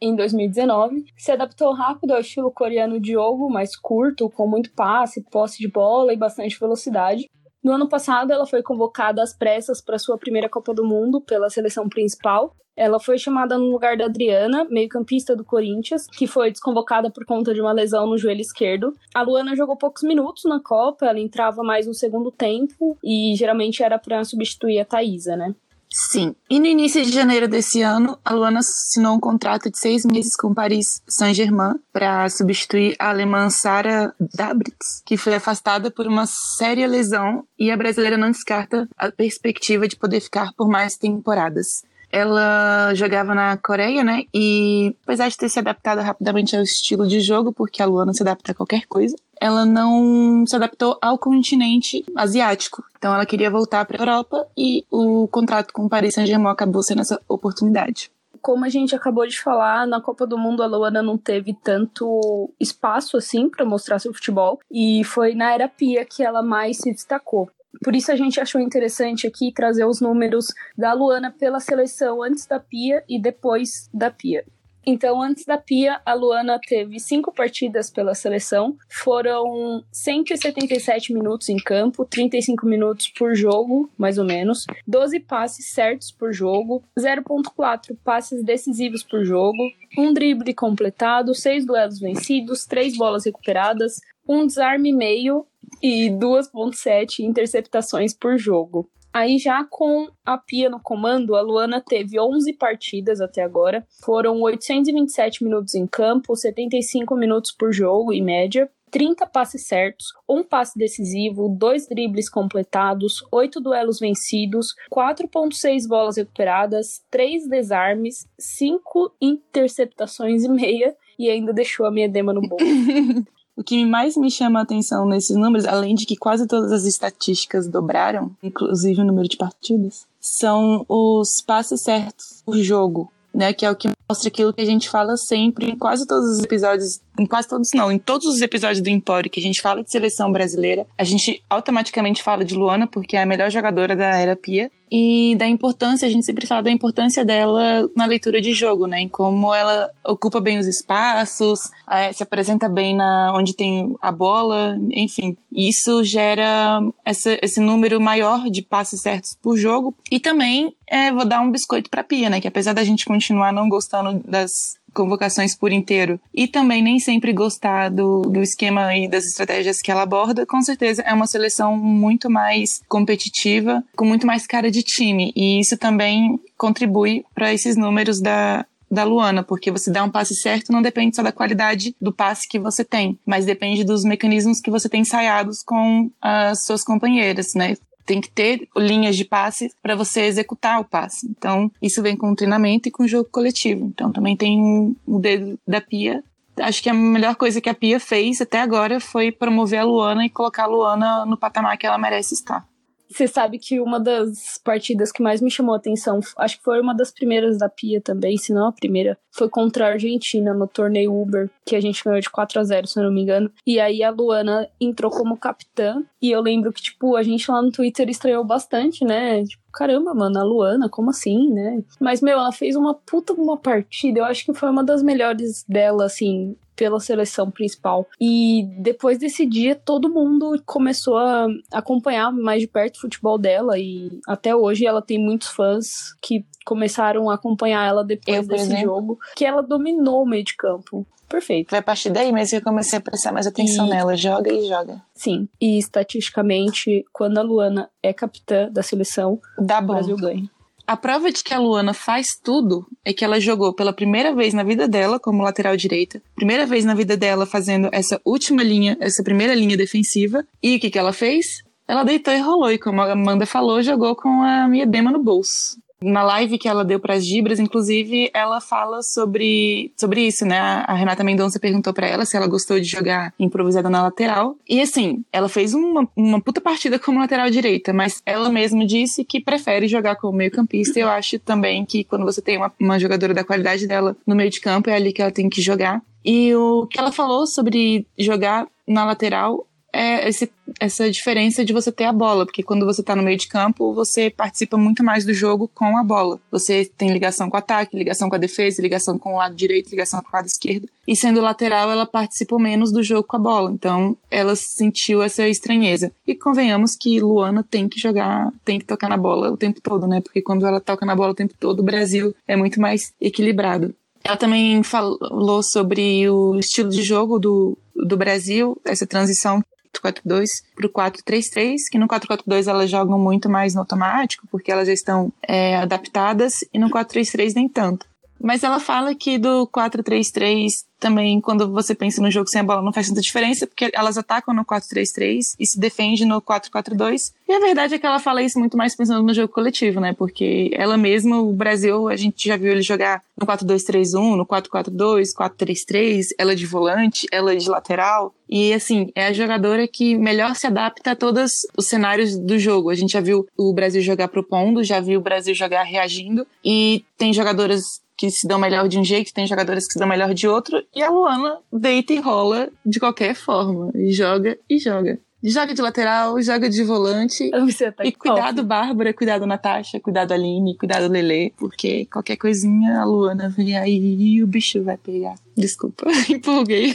em 0.03 0.15
2019, 0.15 1.07
se 1.17 1.33
adaptou 1.33 1.73
rápido 1.73 2.11
ao 2.13 2.21
estilo 2.21 2.53
coreano 2.53 3.01
de 3.01 3.13
jogo, 3.13 3.49
mais 3.49 3.75
curto, 3.75 4.29
com 4.29 4.47
muito 4.47 4.71
passe, 4.75 5.25
posse 5.31 5.57
de 5.59 5.69
bola 5.69 6.13
e 6.13 6.17
bastante 6.19 6.61
velocidade. 6.61 7.31
No 7.63 7.73
ano 7.73 7.89
passado, 7.89 8.33
ela 8.33 8.47
foi 8.47 8.63
convocada 8.63 9.23
às 9.23 9.35
pressas 9.35 9.81
para 9.83 9.99
sua 9.99 10.17
primeira 10.17 10.49
Copa 10.49 10.73
do 10.73 10.85
Mundo 10.85 11.21
pela 11.21 11.51
seleção 11.51 11.89
principal. 11.89 12.57
Ela 12.75 12.99
foi 12.99 13.19
chamada 13.19 13.59
no 13.59 13.71
lugar 13.71 13.99
da 13.99 14.07
Adriana, 14.07 14.67
meio-campista 14.71 15.37
do 15.37 15.45
Corinthians, 15.45 16.07
que 16.07 16.27
foi 16.27 16.51
desconvocada 16.51 17.11
por 17.11 17.27
conta 17.27 17.53
de 17.53 17.61
uma 17.61 17.73
lesão 17.73 18.07
no 18.07 18.17
joelho 18.17 18.41
esquerdo. 18.41 18.95
A 19.15 19.21
Luana 19.21 19.55
jogou 19.55 19.77
poucos 19.77 20.03
minutos 20.03 20.45
na 20.45 20.59
Copa, 20.59 21.05
ela 21.05 21.21
entrava 21.21 21.63
mais 21.63 21.87
no 21.87 21.93
segundo 21.93 22.31
tempo 22.31 22.97
e 23.05 23.35
geralmente 23.37 23.83
era 23.83 23.99
para 23.99 24.25
substituir 24.25 24.81
a 24.81 24.85
Thaisa, 24.87 25.37
né? 25.37 25.55
Sim. 25.93 26.37
E 26.49 26.61
no 26.61 26.67
início 26.67 27.05
de 27.05 27.11
janeiro 27.11 27.49
desse 27.49 27.83
ano, 27.83 28.17
a 28.25 28.33
Luana 28.33 28.61
assinou 28.61 29.17
um 29.17 29.21
contrato 29.21 29.69
de 29.69 29.77
seis 29.77 30.05
meses 30.05 30.37
com 30.37 30.55
Paris 30.55 31.03
Saint-Germain 31.09 31.75
para 31.93 32.29
substituir 32.29 32.95
a 32.97 33.11
alemã 33.11 33.51
Sara 33.51 34.15
Dabritz, 34.21 35.03
que 35.05 35.17
foi 35.17 35.35
afastada 35.35 35.91
por 35.91 36.07
uma 36.07 36.27
séria 36.27 36.87
lesão 36.87 37.45
e 37.59 37.73
a 37.73 37.77
brasileira 37.77 38.17
não 38.17 38.31
descarta 38.31 38.89
a 38.97 39.11
perspectiva 39.11 39.89
de 39.89 39.97
poder 39.97 40.21
ficar 40.21 40.53
por 40.57 40.69
mais 40.69 40.97
temporadas. 40.97 41.83
Ela 42.13 42.93
jogava 42.95 43.35
na 43.35 43.57
Coreia, 43.57 44.03
né? 44.03 44.25
E 44.35 44.97
apesar 45.05 45.29
de 45.29 45.37
ter 45.37 45.49
se 45.49 45.59
adaptado 45.59 46.01
rapidamente 46.01 46.57
ao 46.57 46.63
estilo 46.63 47.07
de 47.07 47.21
jogo, 47.21 47.53
porque 47.53 47.83
a 47.83 47.87
Luana 47.87 48.13
se 48.13 48.23
adapta 48.23 48.53
a 48.53 48.55
qualquer 48.55 48.87
coisa, 48.87 49.17
ela 49.41 49.65
não 49.65 50.45
se 50.47 50.55
adaptou 50.55 50.99
ao 51.01 51.19
continente 51.19 52.05
asiático. 52.15 52.85
Então 52.99 53.15
ela 53.15 53.25
queria 53.25 53.51
voltar 53.51 53.85
para 53.87 53.99
a 53.99 54.03
Europa 54.03 54.47
e 54.57 54.85
o 54.91 55.27
contrato 55.29 55.73
com 55.73 55.87
o 55.87 55.89
Paris 55.89 56.15
Saint-Germain 56.15 56.53
acabou 56.53 56.83
sendo 56.83 57.01
essa 57.01 57.21
oportunidade 57.29 58.11
como 58.43 58.65
a 58.65 58.69
gente 58.69 58.95
acabou 58.95 59.27
de 59.27 59.39
falar, 59.39 59.87
na 59.87 60.01
Copa 60.01 60.27
do 60.27 60.39
Mundo 60.39 60.63
a 60.63 60.67
Luana 60.67 61.03
não 61.03 61.19
teve 61.19 61.55
tanto 61.55 62.51
espaço 62.59 63.17
assim 63.17 63.49
para 63.49 63.65
mostrar 63.65 63.99
seu 63.99 64.13
futebol 64.13 64.59
e 64.71 65.05
foi 65.05 65.35
na 65.35 65.53
Era 65.53 65.69
Pia 65.69 66.05
que 66.05 66.23
ela 66.23 66.43
mais 66.43 66.79
se 66.79 66.91
destacou. 66.91 67.51
Por 67.85 67.95
isso 67.95 68.11
a 68.11 68.17
gente 68.17 68.41
achou 68.41 68.61
interessante 68.61 69.27
aqui 69.27 69.53
trazer 69.53 69.85
os 69.85 70.01
números 70.01 70.47
da 70.77 70.93
Luana 70.93 71.31
pela 71.31 71.61
seleção 71.61 72.23
antes 72.23 72.47
da 72.47 72.59
Pia 72.59 73.05
e 73.09 73.21
depois 73.21 73.89
da 73.93 74.11
Pia. 74.11 74.45
Então, 74.87 75.21
antes 75.21 75.45
da 75.45 75.59
Pia, 75.59 76.01
a 76.05 76.15
Luana 76.15 76.59
teve 76.59 76.99
cinco 76.99 77.33
partidas 77.33 77.91
pela 77.91 78.15
seleção. 78.15 78.77
Foram 78.89 79.85
177 79.93 81.13
minutos 81.13 81.49
em 81.49 81.57
campo, 81.57 82.05
35 82.05 82.67
minutos 82.67 83.09
por 83.09 83.35
jogo, 83.35 83.91
mais 83.99 84.19
ou 84.19 84.25
menos. 84.25 84.65
12 84.87 85.21
passes 85.21 85.71
certos 85.71 86.11
por 86.11 86.33
jogo, 86.33 86.83
0.4 86.99 87.97
passes 88.03 88.43
decisivos 88.43 89.03
por 89.03 89.25
jogo, 89.25 89.59
um 89.99 90.13
drible 90.13 90.55
completado, 90.55 91.35
6 91.35 91.67
duelos 91.67 92.01
vencidos, 92.01 92.65
3 92.65 92.97
bolas 92.97 93.25
recuperadas, 93.25 94.01
um 94.27 94.47
desarme 94.47 94.93
meio 94.93 95.47
e 95.83 96.11
2.7 96.11 97.21
interceptações 97.21 98.15
por 98.15 98.39
jogo. 98.39 98.89
Aí 99.13 99.39
já 99.39 99.65
com 99.65 100.09
a 100.25 100.39
Pia 100.39 100.71
no 100.71 100.81
comando, 100.81 101.35
a 101.35 101.41
Luana 101.41 101.83
teve 101.85 102.19
11 102.19 102.53
partidas 102.55 103.21
até 103.21 103.43
agora. 103.43 103.87
Foram 104.05 104.41
827 104.41 105.43
minutos 105.43 105.75
em 105.75 105.87
campo, 105.87 106.37
75 106.37 107.17
minutos 107.17 107.53
por 107.53 107.73
jogo 107.73 108.13
em 108.13 108.23
média. 108.23 108.71
30 108.91 109.27
passes 109.27 109.67
certos, 109.69 110.07
um 110.29 110.43
passe 110.43 110.77
decisivo, 110.77 111.49
dois 111.49 111.87
dribles 111.89 112.29
completados, 112.29 113.25
oito 113.31 113.61
duelos 113.61 114.01
vencidos, 114.01 114.75
4.6 114.93 115.87
bolas 115.87 116.17
recuperadas, 116.17 117.01
três 117.09 117.49
desarmes, 117.49 118.27
cinco 118.39 119.15
interceptações 119.21 120.43
e 120.43 120.49
meia 120.49 120.97
e 121.17 121.31
ainda 121.31 121.53
deixou 121.53 121.87
a 121.87 121.91
minha 121.91 122.09
dema 122.09 122.33
no 122.33 122.41
bolso. 122.41 122.65
O 123.61 123.63
que 123.63 123.85
mais 123.85 124.17
me 124.17 124.31
chama 124.31 124.59
a 124.59 124.63
atenção 124.63 125.07
nesses 125.07 125.37
números, 125.37 125.67
além 125.67 125.95
de 125.95 126.07
que 126.07 126.17
quase 126.17 126.47
todas 126.47 126.73
as 126.73 126.87
estatísticas 126.87 127.69
dobraram, 127.69 128.31
inclusive 128.43 129.03
o 129.03 129.05
número 129.05 129.29
de 129.29 129.37
partidas, 129.37 130.07
são 130.19 130.87
os 130.89 131.43
passes 131.43 131.83
certos 131.83 132.43
por 132.43 132.57
jogo, 132.57 133.13
né? 133.35 133.53
Que 133.53 133.67
é 133.67 133.71
o 133.71 133.77
que 133.77 133.91
mostra 134.09 134.29
aquilo 134.29 134.55
que 134.55 134.63
a 134.63 134.65
gente 134.65 134.89
fala 134.89 135.15
sempre 135.19 135.71
em 135.71 135.77
quase 135.77 136.07
todos 136.07 136.31
os 136.31 136.43
episódios 136.43 137.03
em 137.21 137.27
quase 137.27 137.49
todos 137.49 137.71
não, 137.75 137.93
em 137.93 137.99
todos 137.99 138.27
os 138.27 138.41
episódios 138.41 138.81
do 138.81 138.89
Empório 138.89 139.31
que 139.31 139.41
a 139.41 139.43
gente 139.43 139.61
fala 139.61 139.85
de 139.85 139.91
seleção 139.91 140.33
brasileira, 140.33 140.87
a 140.97 141.05
gente 141.05 141.43
automaticamente 141.49 142.23
fala 142.23 142.45
de 142.45 142.55
Luana 142.55 142.87
porque 142.87 143.17
é 143.17 143.23
a 143.23 143.27
melhor 143.27 143.51
jogadora 143.51 143.95
da 143.95 144.17
era 144.17 144.35
Pia. 144.35 144.71
E 144.93 145.37
da 145.37 145.47
importância, 145.47 146.09
a 146.09 146.11
gente 146.11 146.27
sempre 146.27 146.49
fala 146.49 146.65
da 146.65 146.71
importância 146.71 147.25
dela 147.25 147.89
na 147.95 148.07
leitura 148.07 148.41
de 148.41 148.53
jogo, 148.53 148.89
né, 148.89 149.03
em 149.03 149.09
como 149.09 149.55
ela 149.55 149.89
ocupa 150.05 150.41
bem 150.41 150.59
os 150.59 150.67
espaços, 150.67 151.61
é, 151.89 152.13
se 152.13 152.25
apresenta 152.25 152.69
bem 152.69 152.97
na 152.97 153.33
onde 153.33 153.55
tem 153.55 153.95
a 154.03 154.11
bola, 154.11 154.77
enfim, 154.91 155.37
isso 155.53 156.03
gera 156.03 156.83
essa, 157.05 157.39
esse 157.41 157.61
número 157.61 158.01
maior 158.01 158.51
de 158.51 158.63
passes 158.63 159.01
certos 159.01 159.37
por 159.41 159.57
jogo. 159.57 159.95
E 160.11 160.19
também 160.19 160.75
é, 160.89 161.13
vou 161.13 161.25
dar 161.25 161.41
um 161.41 161.53
biscoito 161.53 161.89
para 161.89 162.03
Pia, 162.03 162.29
né, 162.29 162.41
que 162.41 162.49
apesar 162.49 162.73
da 162.73 162.83
gente 162.83 163.05
continuar 163.05 163.53
não 163.53 163.69
gostando 163.69 164.21
das 164.29 164.51
convocações 164.95 165.55
por 165.55 165.73
inteiro 165.73 166.21
e 166.35 166.47
também 166.47 166.83
nem 166.83 166.99
sempre 166.99 167.33
gostar 167.33 167.91
do, 167.91 168.23
do 168.23 168.41
esquema 168.41 168.97
e 168.97 169.09
das 169.09 169.25
estratégias 169.27 169.81
que 169.81 169.91
ela 169.91 170.03
aborda, 170.03 170.47
com 170.47 170.61
certeza 170.63 171.03
é 171.03 171.13
uma 171.13 171.27
seleção 171.27 171.77
muito 171.77 172.31
mais 172.31 172.81
competitiva, 172.89 173.83
com 173.97 174.05
muito 174.05 174.27
mais 174.27 174.47
cara 174.47 174.71
de 174.71 174.83
time. 174.83 175.33
E 175.35 175.61
isso 175.61 175.77
também 175.77 176.39
contribui 176.57 177.25
para 177.35 177.53
esses 177.53 177.77
números 177.77 178.21
da, 178.21 178.65
da 178.91 179.05
Luana, 179.05 179.43
porque 179.43 179.71
você 179.71 179.91
dá 179.91 180.03
um 180.03 180.11
passe 180.11 180.35
certo 180.35 180.73
não 180.73 180.83
depende 180.83 181.15
só 181.15 181.23
da 181.23 181.33
qualidade 181.33 181.95
do 182.01 182.13
passe 182.13 182.49
que 182.49 182.59
você 182.59 182.85
tem, 182.85 183.19
mas 183.25 183.47
depende 183.47 183.85
dos 183.85 184.05
mecanismos 184.05 184.61
que 184.61 184.71
você 184.71 184.89
tem 184.89 185.03
ensaiados 185.03 185.63
com 185.63 186.11
as 186.21 186.65
suas 186.65 186.83
companheiras, 186.83 187.55
né? 187.55 187.77
Tem 188.05 188.21
que 188.21 188.31
ter 188.31 188.69
linhas 188.77 189.17
de 189.17 189.25
passe 189.25 189.71
para 189.83 189.95
você 189.95 190.23
executar 190.23 190.81
o 190.81 190.85
passe. 190.85 191.27
Então, 191.29 191.71
isso 191.81 192.03
vem 192.03 192.17
com 192.17 192.31
o 192.31 192.37
treinamento 192.37 192.89
e 192.89 192.93
com 192.93 193.05
o 193.05 193.09
jogo 193.09 193.29
coletivo. 193.31 193.87
Então, 193.87 194.13
também 194.13 194.37
tem 194.37 194.61
o 194.61 194.97
um, 195.07 195.21
dedo 195.21 195.59
da 195.67 195.81
Pia. 195.81 196.23
Acho 196.59 196.83
que 196.83 196.91
a 196.91 196.95
melhor 196.95 197.37
coisa 197.37 197.61
que 197.61 197.69
a 197.69 197.75
Pia 197.75 197.99
fez 197.99 198.41
até 198.41 198.61
agora 198.61 199.01
foi 199.01 199.31
promover 199.31 199.81
a 199.81 199.85
Luana 199.85 200.27
e 200.27 200.31
colocar 200.31 200.65
a 200.65 200.67
Luana 200.67 201.25
no 201.25 201.37
patamar 201.37 201.79
que 201.79 201.87
ela 201.87 201.99
merece 201.99 202.35
estar. 202.35 202.67
Você 203.11 203.27
sabe 203.27 203.59
que 203.59 203.81
uma 203.81 203.99
das 203.99 204.59
partidas 204.63 205.11
que 205.11 205.23
mais 205.23 205.41
me 205.41 205.51
chamou 205.51 205.75
a 205.75 205.79
atenção, 205.79 206.21
acho 206.39 206.59
que 206.59 206.65
foi 206.65 206.81
uma 206.81 206.95
das 206.95 207.11
primeiras 207.11 207.59
da 207.59 207.69
Pia 207.69 208.01
também, 208.01 208.37
se 208.37 208.53
não 208.53 208.69
a 208.69 208.73
primeira, 208.73 209.19
foi 209.33 209.49
contra 209.49 209.87
a 209.87 209.93
Argentina 209.93 210.55
no 210.55 210.69
torneio 210.69 211.21
Uber, 211.21 211.51
que 211.67 211.75
a 211.75 211.81
gente 211.81 212.05
ganhou 212.05 212.21
de 212.21 212.31
4 212.31 212.61
a 212.61 212.65
0 212.65 212.87
se 212.87 212.99
eu 212.99 213.05
não 213.05 213.13
me 213.13 213.23
engano. 213.23 213.51
E 213.67 213.81
aí 213.81 214.03
a 214.03 214.11
Luana 214.11 214.69
entrou 214.81 215.11
como 215.11 215.37
capitã, 215.37 216.03
e 216.23 216.31
eu 216.31 216.41
lembro 216.41 216.73
que, 216.73 216.83
tipo, 216.83 217.17
a 217.17 217.23
gente 217.23 217.51
lá 217.51 217.61
no 217.61 217.73
Twitter 217.73 218.09
estreou 218.09 218.45
bastante, 218.45 219.05
né? 219.05 219.45
Tipo, 219.45 219.63
caramba, 219.73 220.15
mano, 220.15 220.39
a 220.39 220.45
Luana, 220.45 220.89
como 220.89 221.11
assim, 221.11 221.51
né? 221.53 221.83
Mas, 222.01 222.21
meu, 222.21 222.39
ela 222.39 222.53
fez 222.53 222.77
uma 222.77 222.95
puta 222.95 223.33
uma 223.33 223.57
partida, 223.57 224.21
eu 224.21 224.25
acho 224.25 224.45
que 224.45 224.55
foi 224.55 224.69
uma 224.71 224.85
das 224.85 225.03
melhores 225.03 225.65
dela, 225.69 226.05
assim, 226.05 226.57
pela 226.81 226.99
seleção 226.99 227.51
principal. 227.51 228.09
E 228.19 228.67
depois 228.79 229.19
desse 229.19 229.45
dia, 229.45 229.75
todo 229.75 230.09
mundo 230.09 230.59
começou 230.65 231.19
a 231.19 231.47
acompanhar 231.71 232.33
mais 232.33 232.63
de 232.63 232.67
perto 232.67 232.97
o 232.97 233.01
futebol 233.03 233.37
dela 233.37 233.79
e 233.79 234.11
até 234.27 234.57
hoje 234.57 234.87
ela 234.87 235.03
tem 235.03 235.19
muitos 235.19 235.49
fãs 235.49 236.15
que 236.23 236.43
começaram 236.65 237.29
a 237.29 237.35
acompanhar 237.35 237.87
ela 237.87 238.03
depois 238.03 238.39
eu, 238.39 238.47
desse 238.47 238.65
exemplo. 238.65 238.83
jogo, 238.83 239.19
que 239.37 239.45
ela 239.45 239.63
dominou 239.63 240.23
o 240.23 240.27
meio 240.27 240.43
de 240.43 240.57
campo. 240.57 241.07
Perfeito. 241.29 241.69
Foi 241.69 241.81
a 241.81 241.83
partir 241.83 242.09
daí 242.09 242.33
mesmo 242.33 242.49
que 242.49 242.57
eu 242.57 242.63
comecei 242.63 242.99
a 242.99 243.03
prestar 243.03 243.31
mais 243.31 243.47
atenção 243.47 243.87
e... 243.87 243.91
nela. 243.91 244.17
Joga 244.17 244.51
e 244.51 244.67
joga. 244.67 245.03
Sim. 245.15 245.51
E 245.61 245.77
estatisticamente, 245.77 247.05
quando 247.13 247.37
a 247.37 247.43
Luana 247.43 247.91
é 248.03 248.15
capitã 248.15 248.71
da 248.73 248.83
seleção, 248.83 249.39
Dá 249.59 249.83
bom. 249.83 249.93
o 249.93 249.97
Brasil 249.97 250.17
ganha. 250.17 250.51
A 250.91 250.97
prova 250.97 251.31
de 251.31 251.45
que 251.45 251.55
a 251.55 251.59
Luana 251.61 251.95
faz 251.95 252.37
tudo 252.43 252.85
é 253.05 253.13
que 253.13 253.25
ela 253.25 253.39
jogou 253.39 253.73
pela 253.73 253.93
primeira 253.93 254.35
vez 254.35 254.53
na 254.53 254.65
vida 254.65 254.89
dela 254.89 255.21
como 255.21 255.41
lateral 255.41 255.77
direita, 255.77 256.21
primeira 256.35 256.67
vez 256.67 256.85
na 256.85 256.95
vida 256.95 257.17
dela 257.17 257.47
fazendo 257.47 257.89
essa 257.93 258.21
última 258.25 258.61
linha, 258.65 258.97
essa 258.99 259.23
primeira 259.23 259.55
linha 259.55 259.77
defensiva. 259.77 260.45
E 260.61 260.75
o 260.75 260.81
que, 260.81 260.91
que 260.91 260.99
ela 260.99 261.13
fez? 261.13 261.63
Ela 261.87 262.03
deitou 262.03 262.35
e 262.35 262.41
rolou, 262.41 262.73
e 262.73 262.77
como 262.77 263.03
a 263.03 263.13
Amanda 263.13 263.47
falou, 263.47 263.81
jogou 263.85 264.17
com 264.17 264.43
a 264.43 264.67
minha 264.67 264.85
dema 264.85 265.13
no 265.13 265.23
bolso. 265.23 265.79
Na 266.03 266.23
live 266.23 266.57
que 266.57 266.67
ela 266.67 266.85
deu 266.85 266.99
para 266.99 267.15
as 267.15 267.27
Gibras, 267.27 267.61
inclusive, 267.61 268.31
ela 268.33 268.61
fala 268.61 269.03
sobre, 269.03 269.93
sobre 269.97 270.27
isso, 270.27 270.47
né? 270.47 270.59
A 270.59 270.95
Renata 270.95 271.23
Mendonça 271.23 271.61
perguntou 271.61 271.93
para 271.93 272.07
ela 272.07 272.25
se 272.25 272.37
ela 272.37 272.47
gostou 272.47 272.81
de 272.81 272.87
jogar 272.87 273.35
improvisada 273.39 273.91
na 273.91 274.03
lateral. 274.03 274.57
E 274.67 274.81
assim, 274.81 275.23
ela 275.31 275.49
fez 275.49 275.75
uma, 275.75 276.09
uma 276.17 276.41
puta 276.41 276.61
partida 276.61 276.99
como 276.99 277.21
lateral 277.21 277.51
direita, 277.51 277.93
mas 277.93 278.23
ela 278.25 278.49
mesma 278.49 278.87
disse 278.87 279.25
que 279.25 279.41
prefere 279.41 279.89
jogar 279.89 280.17
como 280.17 280.39
meio-campista. 280.39 280.99
Eu 280.99 281.09
acho 281.09 281.39
também 281.39 281.85
que 281.85 282.03
quando 282.03 282.25
você 282.25 282.41
tem 282.41 282.57
uma, 282.57 282.73
uma 282.81 282.99
jogadora 282.99 283.35
da 283.35 283.45
qualidade 283.45 283.87
dela 283.87 284.17
no 284.27 284.35
meio 284.35 284.51
de 284.51 284.61
campo, 284.61 284.89
é 284.89 284.95
ali 284.95 285.13
que 285.13 285.21
ela 285.21 285.31
tem 285.31 285.51
que 285.51 285.61
jogar. 285.61 286.03
E 286.25 286.55
o 286.55 286.87
que 286.87 286.99
ela 286.99 287.13
falou 287.13 287.47
sobre 287.47 288.07
jogar 288.19 288.67
na 288.87 289.05
lateral 289.05 289.67
é 289.93 290.29
esse, 290.29 290.51
essa 290.79 291.11
diferença 291.11 291.65
de 291.65 291.73
você 291.73 291.91
ter 291.91 292.05
a 292.05 292.13
bola, 292.13 292.45
porque 292.45 292.63
quando 292.63 292.87
você 292.87 293.03
tá 293.03 293.17
no 293.17 293.23
meio 293.23 293.37
de 293.37 293.49
campo, 293.49 293.93
você 293.93 294.31
participa 294.31 294.77
muito 294.77 295.03
mais 295.03 295.25
do 295.25 295.35
jogo 295.35 295.69
com 295.75 295.97
a 295.97 296.05
bola. 296.05 296.41
Você 296.51 296.85
tem 296.97 297.13
ligação 297.13 297.51
com 297.51 297.57
o 297.57 297.59
ataque, 297.59 297.97
ligação 297.97 298.29
com 298.29 298.37
a 298.37 298.39
defesa, 298.39 298.83
ligação 298.83 299.19
com 299.19 299.35
o 299.35 299.39
lado 299.39 299.55
direito, 299.55 299.91
ligação 299.91 300.21
com 300.21 300.29
o 300.29 300.37
lado 300.37 300.47
esquerdo. 300.47 300.89
E 301.07 301.17
sendo 301.17 301.41
lateral, 301.41 301.91
ela 301.91 302.07
participa 302.07 302.59
menos 302.59 302.93
do 302.93 303.03
jogo 303.03 303.25
com 303.25 303.37
a 303.37 303.41
bola. 303.41 303.71
Então, 303.73 304.17
ela 304.31 304.55
sentiu 304.55 305.23
essa 305.23 305.49
estranheza. 305.49 306.13
E 306.27 306.35
convenhamos 306.35 306.95
que 306.95 307.21
Luana 307.21 307.65
tem 307.69 307.89
que 307.89 307.99
jogar, 307.99 308.53
tem 308.65 308.79
que 308.79 308.85
tocar 308.85 309.09
na 309.09 309.17
bola 309.17 309.51
o 309.51 309.57
tempo 309.57 309.81
todo, 309.81 310.07
né? 310.07 310.21
Porque 310.21 310.41
quando 310.41 310.67
ela 310.67 310.81
toca 310.81 311.05
na 311.05 311.17
bola 311.17 311.33
o 311.33 311.35
tempo 311.35 311.55
todo, 311.59 311.81
o 311.81 311.85
Brasil 311.85 312.35
é 312.47 312.57
muito 312.57 312.81
mais 312.81 313.13
equilibrado. 313.21 313.95
Ela 314.23 314.37
também 314.37 314.83
falou 314.83 315.63
sobre 315.63 316.29
o 316.29 316.59
estilo 316.59 316.91
de 316.91 317.03
jogo 317.03 317.39
do, 317.39 317.77
do 317.97 318.17
Brasil, 318.17 318.79
essa 318.85 319.07
transição 319.07 319.63
4-4-2 319.93 320.47
para 320.75 320.87
o 320.87 320.91
4-3-3, 320.91 321.77
que 321.91 321.99
no 321.99 322.09
4-4-2 322.09 322.69
elas 322.69 322.91
jogam 322.91 323.19
muito 323.19 323.49
mais 323.49 323.75
no 323.75 323.81
automático, 323.81 324.47
porque 324.51 324.71
elas 324.71 324.87
já 324.87 324.95
estão 324.95 325.33
é, 325.43 325.77
adaptadas, 325.77 326.55
e 326.73 326.79
no 326.79 326.91
4-3-3 326.91 327.53
nem 327.55 327.69
tanto. 327.69 328.10
Mas 328.43 328.63
ela 328.63 328.81
fala 328.81 329.15
que 329.15 329.39
do 329.39 329.67
4-3-3 329.69 330.85
também, 330.99 331.41
quando 331.41 331.71
você 331.71 331.95
pensa 331.95 332.21
no 332.21 332.31
jogo 332.31 332.49
sem 332.49 332.61
a 332.61 332.65
bola, 332.65 332.83
não 332.83 332.93
faz 332.93 333.09
tanta 333.09 333.23
diferença, 333.23 333.67
porque 333.67 333.91
elas 333.95 334.19
atacam 334.19 334.55
no 334.55 334.65
4-3-3 334.65 335.55
e 335.59 335.67
se 335.67 335.81
defende 335.81 336.27
no 336.27 336.43
4-4-2. 336.43 337.33
E 337.49 337.53
a 337.53 337.59
verdade 337.59 337.95
é 337.95 337.99
que 337.99 338.07
ela 338.07 338.19
fala 338.19 338.43
isso 338.43 338.59
muito 338.59 338.77
mais 338.77 338.95
pensando 338.95 339.27
no 339.27 339.33
jogo 339.33 339.53
coletivo, 339.53 339.99
né? 339.99 340.13
Porque 340.13 340.71
ela 340.75 340.97
mesma, 340.97 341.41
o 341.41 341.53
Brasil, 341.53 342.09
a 342.09 342.17
gente 342.17 342.47
já 342.47 342.57
viu 342.57 342.71
ele 342.71 342.83
jogar 342.83 343.23
no 343.37 343.47
4-2-3-1, 343.47 344.37
no 344.37 344.47
4-4-2, 344.47 345.29
4-3-3, 345.35 346.27
ela 346.39 346.55
de 346.55 346.67
volante, 346.67 347.27
ela 347.33 347.57
de 347.57 347.69
lateral. 347.69 348.35
E 348.49 348.73
assim, 348.73 349.11
é 349.15 349.27
a 349.27 349.33
jogadora 349.33 349.89
que 349.89 350.17
melhor 350.19 350.55
se 350.55 350.67
adapta 350.67 351.13
a 351.13 351.17
todos 351.17 351.53
os 351.77 351.87
cenários 351.87 352.37
do 352.37 352.59
jogo. 352.59 352.91
A 352.91 352.95
gente 352.95 353.13
já 353.13 353.21
viu 353.21 353.47
o 353.57 353.73
Brasil 353.73 354.03
jogar 354.03 354.29
propondo, 354.29 354.85
já 354.85 355.01
viu 355.01 355.19
o 355.19 355.23
Brasil 355.23 355.55
jogar 355.55 355.85
reagindo. 355.85 356.47
E 356.63 357.05
tem 357.17 357.33
jogadoras 357.33 358.01
que 358.21 358.31
se 358.31 358.47
dão 358.47 358.59
melhor 358.59 358.87
de 358.87 358.99
um 358.99 359.05
jeito, 359.05 359.33
tem 359.33 359.47
jogadoras 359.47 359.87
que 359.87 359.95
se 359.95 359.99
dão 359.99 360.07
melhor 360.07 360.35
de 360.35 360.47
outro, 360.47 360.85
e 360.95 361.03
a 361.03 361.09
Luana 361.09 361.59
deita 361.73 362.13
e 362.13 362.21
rola 362.21 362.69
de 362.85 363.01
qualquer 363.01 363.35
forma. 363.35 363.91
E 363.95 364.13
joga 364.13 364.59
e 364.69 364.79
joga. 364.79 365.19
Joga 365.43 365.73
de 365.73 365.81
lateral, 365.81 366.39
joga 366.43 366.69
de 366.69 366.85
volante. 366.85 367.51
Tá 367.51 368.05
e 368.05 368.13
cuidado, 368.13 368.63
Bárbara, 368.63 369.15
cuidado, 369.15 369.47
Natasha, 369.47 369.99
cuidado, 369.99 370.33
Aline, 370.33 370.77
cuidado, 370.77 371.11
Lele, 371.11 371.55
porque 371.57 372.05
qualquer 372.13 372.37
coisinha 372.37 373.01
a 373.01 373.07
Luana 373.07 373.49
vem 373.49 373.75
aí 373.75 374.35
e 374.35 374.43
o 374.43 374.47
bicho 374.47 374.85
vai 374.85 374.99
pegar. 374.99 375.37
Desculpa, 375.57 376.05
empolguei. 376.29 376.95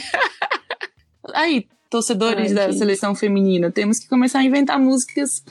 aí, 1.34 1.66
torcedores 1.96 2.52
da 2.52 2.72
seleção 2.72 3.14
feminina, 3.14 3.70
temos 3.70 3.98
que 3.98 4.08
começar 4.08 4.40
a 4.40 4.44
inventar 4.44 4.78
músicas 4.78 5.42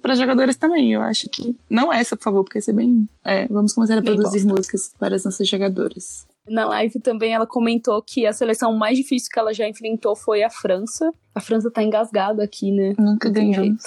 para 0.00 0.14
jogadoras 0.14 0.56
também. 0.56 0.92
Eu 0.92 1.02
acho 1.02 1.28
que. 1.28 1.54
Não 1.70 1.92
essa, 1.92 2.16
por 2.16 2.24
favor, 2.24 2.44
porque 2.44 2.58
ia 2.58 2.62
ser 2.62 2.72
bem. 2.72 3.08
É, 3.24 3.46
vamos 3.46 3.72
começar 3.72 3.98
a 3.98 4.00
bem 4.00 4.14
produzir 4.14 4.44
bom. 4.44 4.54
músicas 4.56 4.92
para 4.98 5.14
as 5.14 5.24
nossas 5.24 5.48
jogadoras. 5.48 6.26
Na 6.48 6.66
live 6.66 6.98
também 6.98 7.32
ela 7.32 7.46
comentou 7.46 8.02
que 8.02 8.26
a 8.26 8.32
seleção 8.32 8.74
mais 8.74 8.96
difícil 8.96 9.28
que 9.32 9.38
ela 9.38 9.54
já 9.54 9.68
enfrentou 9.68 10.16
foi 10.16 10.42
a 10.42 10.50
França. 10.50 11.12
A 11.34 11.40
França 11.40 11.70
tá 11.70 11.82
engasgada 11.82 12.42
aqui, 12.42 12.72
né? 12.72 12.94
Nunca 12.98 13.30
ganhamos. 13.30 13.82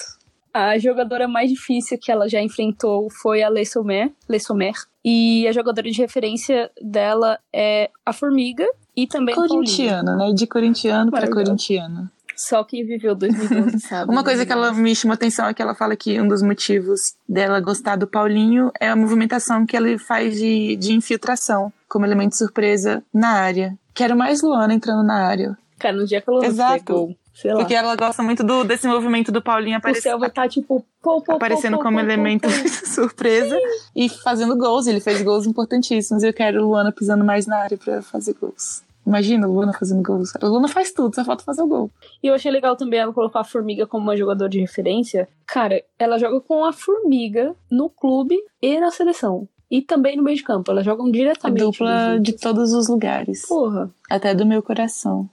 A 0.53 0.77
jogadora 0.77 1.27
mais 1.27 1.49
difícil 1.49 1.97
que 2.01 2.09
ela 2.09 2.29
já 2.29 2.41
enfrentou 2.41 3.09
foi 3.09 3.43
a 3.43 3.49
Le 3.49 3.65
Sommer, 3.65 4.09
Le 4.29 4.39
Sommer. 4.39 4.73
E 5.03 5.45
a 5.49 5.51
jogadora 5.51 5.91
de 5.91 5.97
referência 5.97 6.71
dela 6.81 7.37
é 7.51 7.89
a 8.05 8.13
Formiga, 8.13 8.65
e 8.95 9.07
também 9.07 9.35
corintiana, 9.35 10.15
né? 10.15 10.31
De 10.33 10.47
corintiano 10.47 11.11
para 11.11 11.29
corintiana. 11.29 12.11
Só 12.35 12.63
quem 12.63 12.85
viveu 12.85 13.15
2012 13.15 13.79
sabe. 13.87 14.11
Uma 14.11 14.23
coisa 14.23 14.45
que 14.45 14.51
ela 14.51 14.73
me 14.73 14.93
chamou 14.95 15.13
atenção 15.13 15.47
é 15.47 15.53
que 15.53 15.61
ela 15.61 15.73
fala 15.73 15.95
que 15.95 16.19
um 16.19 16.27
dos 16.27 16.41
motivos 16.41 16.99
dela 17.27 17.59
gostar 17.61 17.95
do 17.95 18.07
Paulinho 18.07 18.71
é 18.79 18.89
a 18.89 18.95
movimentação 18.95 19.65
que 19.65 19.75
ele 19.75 19.97
faz 19.97 20.35
de, 20.35 20.75
de 20.75 20.93
infiltração, 20.93 21.71
como 21.87 22.05
elemento 22.05 22.35
surpresa 22.35 23.01
na 23.13 23.29
área. 23.29 23.77
Quero 23.93 24.17
mais 24.17 24.41
Luana 24.41 24.73
entrando 24.73 25.03
na 25.03 25.25
área. 25.25 25.57
Cara, 25.79 25.95
no 25.95 26.05
dia 26.05 26.21
que 26.21 26.29
a 26.29 26.33
Luana 26.33 26.47
Exato. 26.47 26.83
Pegou, 26.83 27.15
Porque 27.41 27.73
ela 27.73 27.95
gosta 27.95 28.23
muito 28.23 28.43
do, 28.43 28.63
desse 28.63 28.87
movimento 28.87 29.31
do 29.31 29.41
Paulinho 29.41 29.77
aparecendo. 29.77 30.21
O 30.21 30.25
estar 30.25 30.43
tá, 30.43 30.47
tipo, 30.47 30.85
pô, 31.01 31.21
pô, 31.21 31.33
aparecendo 31.33 31.77
pô, 31.77 31.83
como 31.83 31.99
elemento 31.99 32.47
surpresa 32.87 33.55
Sim. 33.55 33.89
e 33.95 34.09
fazendo 34.09 34.57
gols. 34.57 34.87
Ele 34.87 34.99
fez 34.99 35.21
gols 35.21 35.45
importantíssimos. 35.45 36.23
Eu 36.23 36.33
quero 36.33 36.65
Luana 36.65 36.91
pisando 36.91 37.25
mais 37.25 37.45
na 37.45 37.57
área 37.57 37.77
para 37.77 38.01
fazer 38.01 38.35
gols. 38.39 38.83
Imagina, 39.05 39.45
Luna 39.45 39.71
fazendo 39.71 40.01
gol. 40.01 40.23
A 40.41 40.45
Luna 40.47 40.67
faz 40.67 40.91
tudo, 40.91 41.13
só 41.13 41.23
falta 41.23 41.43
fazer 41.43 41.61
o 41.61 41.67
gol. 41.67 41.91
E 42.23 42.27
eu 42.27 42.33
achei 42.33 42.51
legal 42.51 42.75
também 42.75 42.99
ela 42.99 43.13
colocar 43.13 43.41
a 43.41 43.43
Formiga 43.43 43.85
como 43.85 44.03
uma 44.03 44.17
jogadora 44.17 44.49
de 44.49 44.59
referência. 44.59 45.27
Cara, 45.45 45.83
ela 45.99 46.17
joga 46.17 46.41
com 46.41 46.65
a 46.65 46.73
Formiga 46.73 47.55
no 47.69 47.87
clube 47.87 48.35
e 48.59 48.79
na 48.79 48.89
seleção. 48.89 49.47
E 49.69 49.81
também 49.81 50.17
no 50.17 50.23
meio 50.23 50.37
de 50.37 50.43
campo. 50.43 50.71
Elas 50.71 50.85
jogam 50.85 51.11
diretamente. 51.11 51.61
A 51.61 51.65
dupla 51.65 52.19
de 52.19 52.33
todos 52.33 52.73
os 52.73 52.87
lugares. 52.87 53.47
Porra. 53.47 53.91
Até 54.09 54.33
do 54.33 54.45
meu 54.45 54.63
coração. 54.63 55.29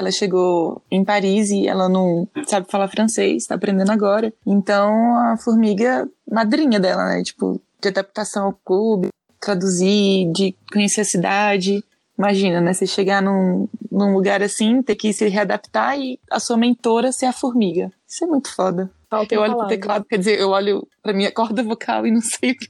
Ela 0.00 0.10
chegou 0.10 0.82
em 0.90 1.04
Paris 1.04 1.50
e 1.50 1.68
ela 1.68 1.88
não 1.88 2.26
sabe 2.46 2.66
falar 2.70 2.88
francês, 2.88 3.46
tá 3.46 3.54
aprendendo 3.54 3.92
agora. 3.92 4.32
Então 4.46 5.14
a 5.14 5.36
Formiga, 5.36 6.08
madrinha 6.28 6.80
dela, 6.80 7.04
né? 7.04 7.22
Tipo, 7.22 7.60
de 7.80 7.88
adaptação 7.88 8.46
ao 8.46 8.52
clube, 8.64 9.08
traduzir, 9.38 10.32
de 10.32 10.54
conhecer 10.72 11.02
a 11.02 11.04
cidade. 11.04 11.84
Imagina, 12.18 12.62
né? 12.62 12.72
Você 12.72 12.86
chegar 12.86 13.22
num, 13.22 13.68
num 13.92 14.14
lugar 14.14 14.42
assim, 14.42 14.82
ter 14.82 14.96
que 14.96 15.12
se 15.12 15.28
readaptar 15.28 15.98
e 15.98 16.18
a 16.30 16.40
sua 16.40 16.56
mentora 16.56 17.12
ser 17.12 17.26
a 17.26 17.32
formiga. 17.32 17.92
Isso 18.08 18.24
é 18.24 18.26
muito 18.26 18.54
foda. 18.54 18.90
Falta 19.10 19.34
eu 19.34 19.40
olho 19.40 19.52
palavra. 19.52 19.68
pro 19.68 19.76
teclado, 19.76 20.04
quer 20.04 20.18
dizer, 20.18 20.40
eu 20.40 20.50
olho 20.50 20.86
pra 21.02 21.12
minha 21.12 21.30
corda 21.32 21.62
vocal 21.62 22.06
e 22.06 22.10
não 22.10 22.20
sei 22.20 22.52
o 22.52 22.56
que 22.56 22.68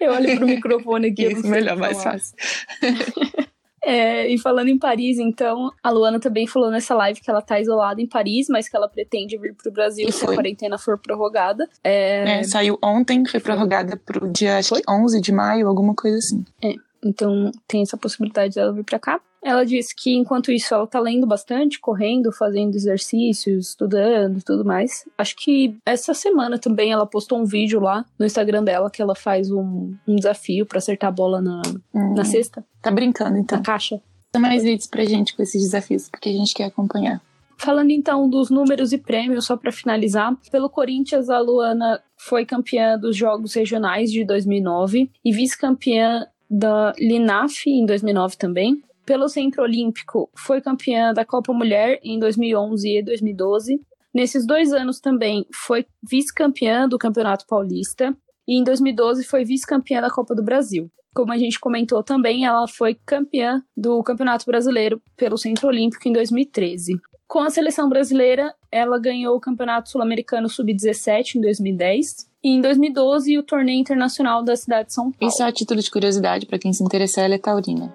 Eu 0.00 0.12
olho 0.12 0.36
pro 0.36 0.46
microfone 0.48 1.08
aqui. 1.08 1.32
Isso, 1.32 1.48
melhor, 1.48 1.76
mais 1.76 2.00
fácil. 2.00 2.36
É, 3.84 4.28
e 4.28 4.38
falando 4.38 4.68
em 4.68 4.78
Paris, 4.78 5.18
então, 5.18 5.70
a 5.82 5.90
Luana 5.90 6.18
também 6.18 6.46
falou 6.46 6.70
nessa 6.70 6.94
live 6.94 7.20
que 7.20 7.30
ela 7.30 7.42
tá 7.42 7.60
isolada 7.60 8.00
em 8.00 8.06
Paris, 8.06 8.46
mas 8.48 8.68
que 8.68 8.76
ela 8.76 8.88
pretende 8.88 9.36
vir 9.36 9.54
pro 9.54 9.70
Brasil 9.70 10.10
se 10.10 10.24
a 10.24 10.28
quarentena 10.34 10.78
for 10.78 10.98
prorrogada. 10.98 11.68
É... 11.82 12.40
É, 12.40 12.42
saiu 12.44 12.78
ontem, 12.82 13.24
foi 13.26 13.40
prorrogada 13.40 13.96
pro 13.96 14.30
dia 14.30 14.58
acho 14.58 14.74
que 14.74 14.82
11 14.88 15.20
de 15.20 15.32
maio, 15.32 15.68
alguma 15.68 15.94
coisa 15.94 16.16
assim. 16.16 16.44
É. 16.62 16.74
Então 17.04 17.52
tem 17.68 17.82
essa 17.82 17.96
possibilidade 17.96 18.54
dela 18.54 18.72
vir 18.72 18.84
para 18.84 18.98
cá. 18.98 19.20
Ela 19.44 19.62
disse 19.64 19.94
que 19.94 20.14
enquanto 20.16 20.50
isso 20.50 20.72
ela 20.72 20.86
tá 20.86 20.98
lendo 20.98 21.26
bastante, 21.26 21.78
correndo, 21.78 22.32
fazendo 22.32 22.74
exercícios, 22.74 23.68
estudando, 23.68 24.42
tudo 24.42 24.64
mais. 24.64 25.04
Acho 25.18 25.36
que 25.36 25.76
essa 25.84 26.14
semana 26.14 26.58
também 26.58 26.92
ela 26.92 27.04
postou 27.04 27.38
um 27.38 27.44
vídeo 27.44 27.78
lá 27.78 28.06
no 28.18 28.24
Instagram 28.24 28.64
dela 28.64 28.90
que 28.90 29.02
ela 29.02 29.14
faz 29.14 29.50
um, 29.50 29.94
um 30.08 30.16
desafio 30.16 30.64
para 30.64 30.78
acertar 30.78 31.08
a 31.08 31.12
bola 31.12 31.42
na, 31.42 31.60
hum, 31.94 32.14
na 32.14 32.24
cesta. 32.24 32.64
Tá 32.80 32.90
brincando 32.90 33.36
então? 33.36 33.58
Na 33.58 33.64
caixa. 33.64 34.00
Dá 34.32 34.40
mais 34.40 34.62
vídeos 34.62 34.86
pra 34.86 35.04
gente 35.04 35.36
com 35.36 35.42
esses 35.42 35.62
desafios, 35.62 36.08
porque 36.08 36.30
a 36.30 36.32
gente 36.32 36.54
quer 36.54 36.64
acompanhar. 36.64 37.20
Falando 37.58 37.90
então 37.90 38.28
dos 38.28 38.50
números 38.50 38.92
e 38.92 38.98
prêmios, 38.98 39.44
só 39.44 39.56
para 39.56 39.70
finalizar, 39.70 40.34
pelo 40.50 40.68
Corinthians, 40.68 41.28
a 41.30 41.38
Luana 41.38 42.00
foi 42.16 42.44
campeã 42.44 42.98
dos 42.98 43.16
Jogos 43.16 43.54
Regionais 43.54 44.10
de 44.10 44.24
2009 44.24 45.10
e 45.24 45.32
vice-campeã 45.32 46.26
da 46.50 46.92
Linaf 46.98 47.66
em 47.66 47.86
2009 47.86 48.36
também. 48.36 48.82
Pelo 49.04 49.28
Centro 49.28 49.62
Olímpico, 49.62 50.30
foi 50.34 50.60
campeã 50.60 51.12
da 51.12 51.24
Copa 51.24 51.52
Mulher 51.52 52.00
em 52.02 52.18
2011 52.18 52.88
e 52.88 53.02
2012. 53.02 53.80
Nesses 54.14 54.46
dois 54.46 54.72
anos 54.72 54.98
também 54.98 55.46
foi 55.52 55.84
vice-campeã 56.02 56.88
do 56.88 56.96
Campeonato 56.96 57.46
Paulista 57.46 58.16
e 58.48 58.58
em 58.58 58.64
2012 58.64 59.24
foi 59.24 59.44
vice-campeã 59.44 60.00
da 60.00 60.08
Copa 60.08 60.34
do 60.34 60.42
Brasil. 60.42 60.90
Como 61.14 61.32
a 61.32 61.36
gente 61.36 61.60
comentou 61.60 62.02
também, 62.02 62.44
ela 62.46 62.66
foi 62.66 62.96
campeã 63.06 63.62
do 63.76 64.02
Campeonato 64.02 64.46
Brasileiro 64.46 65.00
pelo 65.16 65.36
Centro 65.36 65.68
Olímpico 65.68 66.08
em 66.08 66.12
2013. 66.12 66.94
Com 67.28 67.40
a 67.40 67.50
seleção 67.50 67.88
brasileira, 67.88 68.54
ela 68.70 68.98
ganhou 68.98 69.36
o 69.36 69.40
Campeonato 69.40 69.90
Sul-Americano 69.90 70.48
Sub-17 70.48 71.36
em 71.36 71.40
2010 71.40 72.28
e 72.42 72.48
em 72.48 72.60
2012 72.60 73.38
o 73.38 73.42
Torneio 73.42 73.80
Internacional 73.80 74.42
da 74.42 74.56
cidade 74.56 74.88
de 74.88 74.94
São 74.94 75.10
Paulo. 75.10 75.32
Isso 75.32 75.42
é 75.42 75.46
a 75.46 75.52
título 75.52 75.80
de 75.80 75.90
curiosidade 75.90 76.46
para 76.46 76.58
quem 76.58 76.72
se 76.72 76.82
interessar, 76.82 77.24
ela 77.24 77.34
é 77.34 77.38
taurina. 77.38 77.92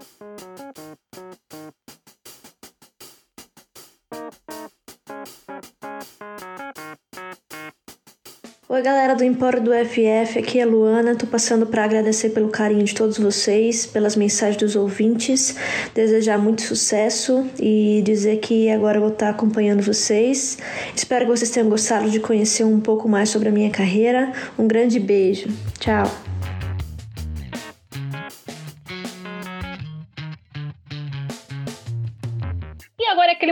Oi, 8.80 8.86
galera 8.86 9.14
do 9.14 9.26
Empório 9.26 9.62
do 9.62 9.72
FF, 9.74 10.40
aqui 10.40 10.58
é 10.58 10.64
a 10.64 10.66
Luana. 10.66 11.14
Tô 11.14 11.28
passando 11.28 11.66
para 11.66 11.84
agradecer 11.84 12.30
pelo 12.30 12.48
carinho 12.48 12.86
de 12.86 12.96
todos 12.96 13.20
vocês, 13.20 13.86
pelas 13.86 14.16
mensagens 14.16 14.56
dos 14.56 14.74
ouvintes, 14.74 15.54
desejar 15.94 16.38
muito 16.38 16.62
sucesso 16.62 17.46
e 17.60 18.02
dizer 18.06 18.38
que 18.38 18.70
agora 18.70 18.96
eu 18.96 19.02
vou 19.02 19.12
estar 19.12 19.32
acompanhando 19.32 19.82
vocês. 19.82 20.58
Espero 20.96 21.26
que 21.26 21.32
vocês 21.32 21.52
tenham 21.52 21.68
gostado 21.68 22.10
de 22.10 22.22
conhecer 22.22 22.64
um 22.64 22.80
pouco 22.80 23.10
mais 23.10 23.28
sobre 23.28 23.50
a 23.50 23.52
minha 23.52 23.70
carreira. 23.70 24.32
Um 24.58 24.66
grande 24.66 24.98
beijo. 24.98 25.50
Tchau. 25.78 26.29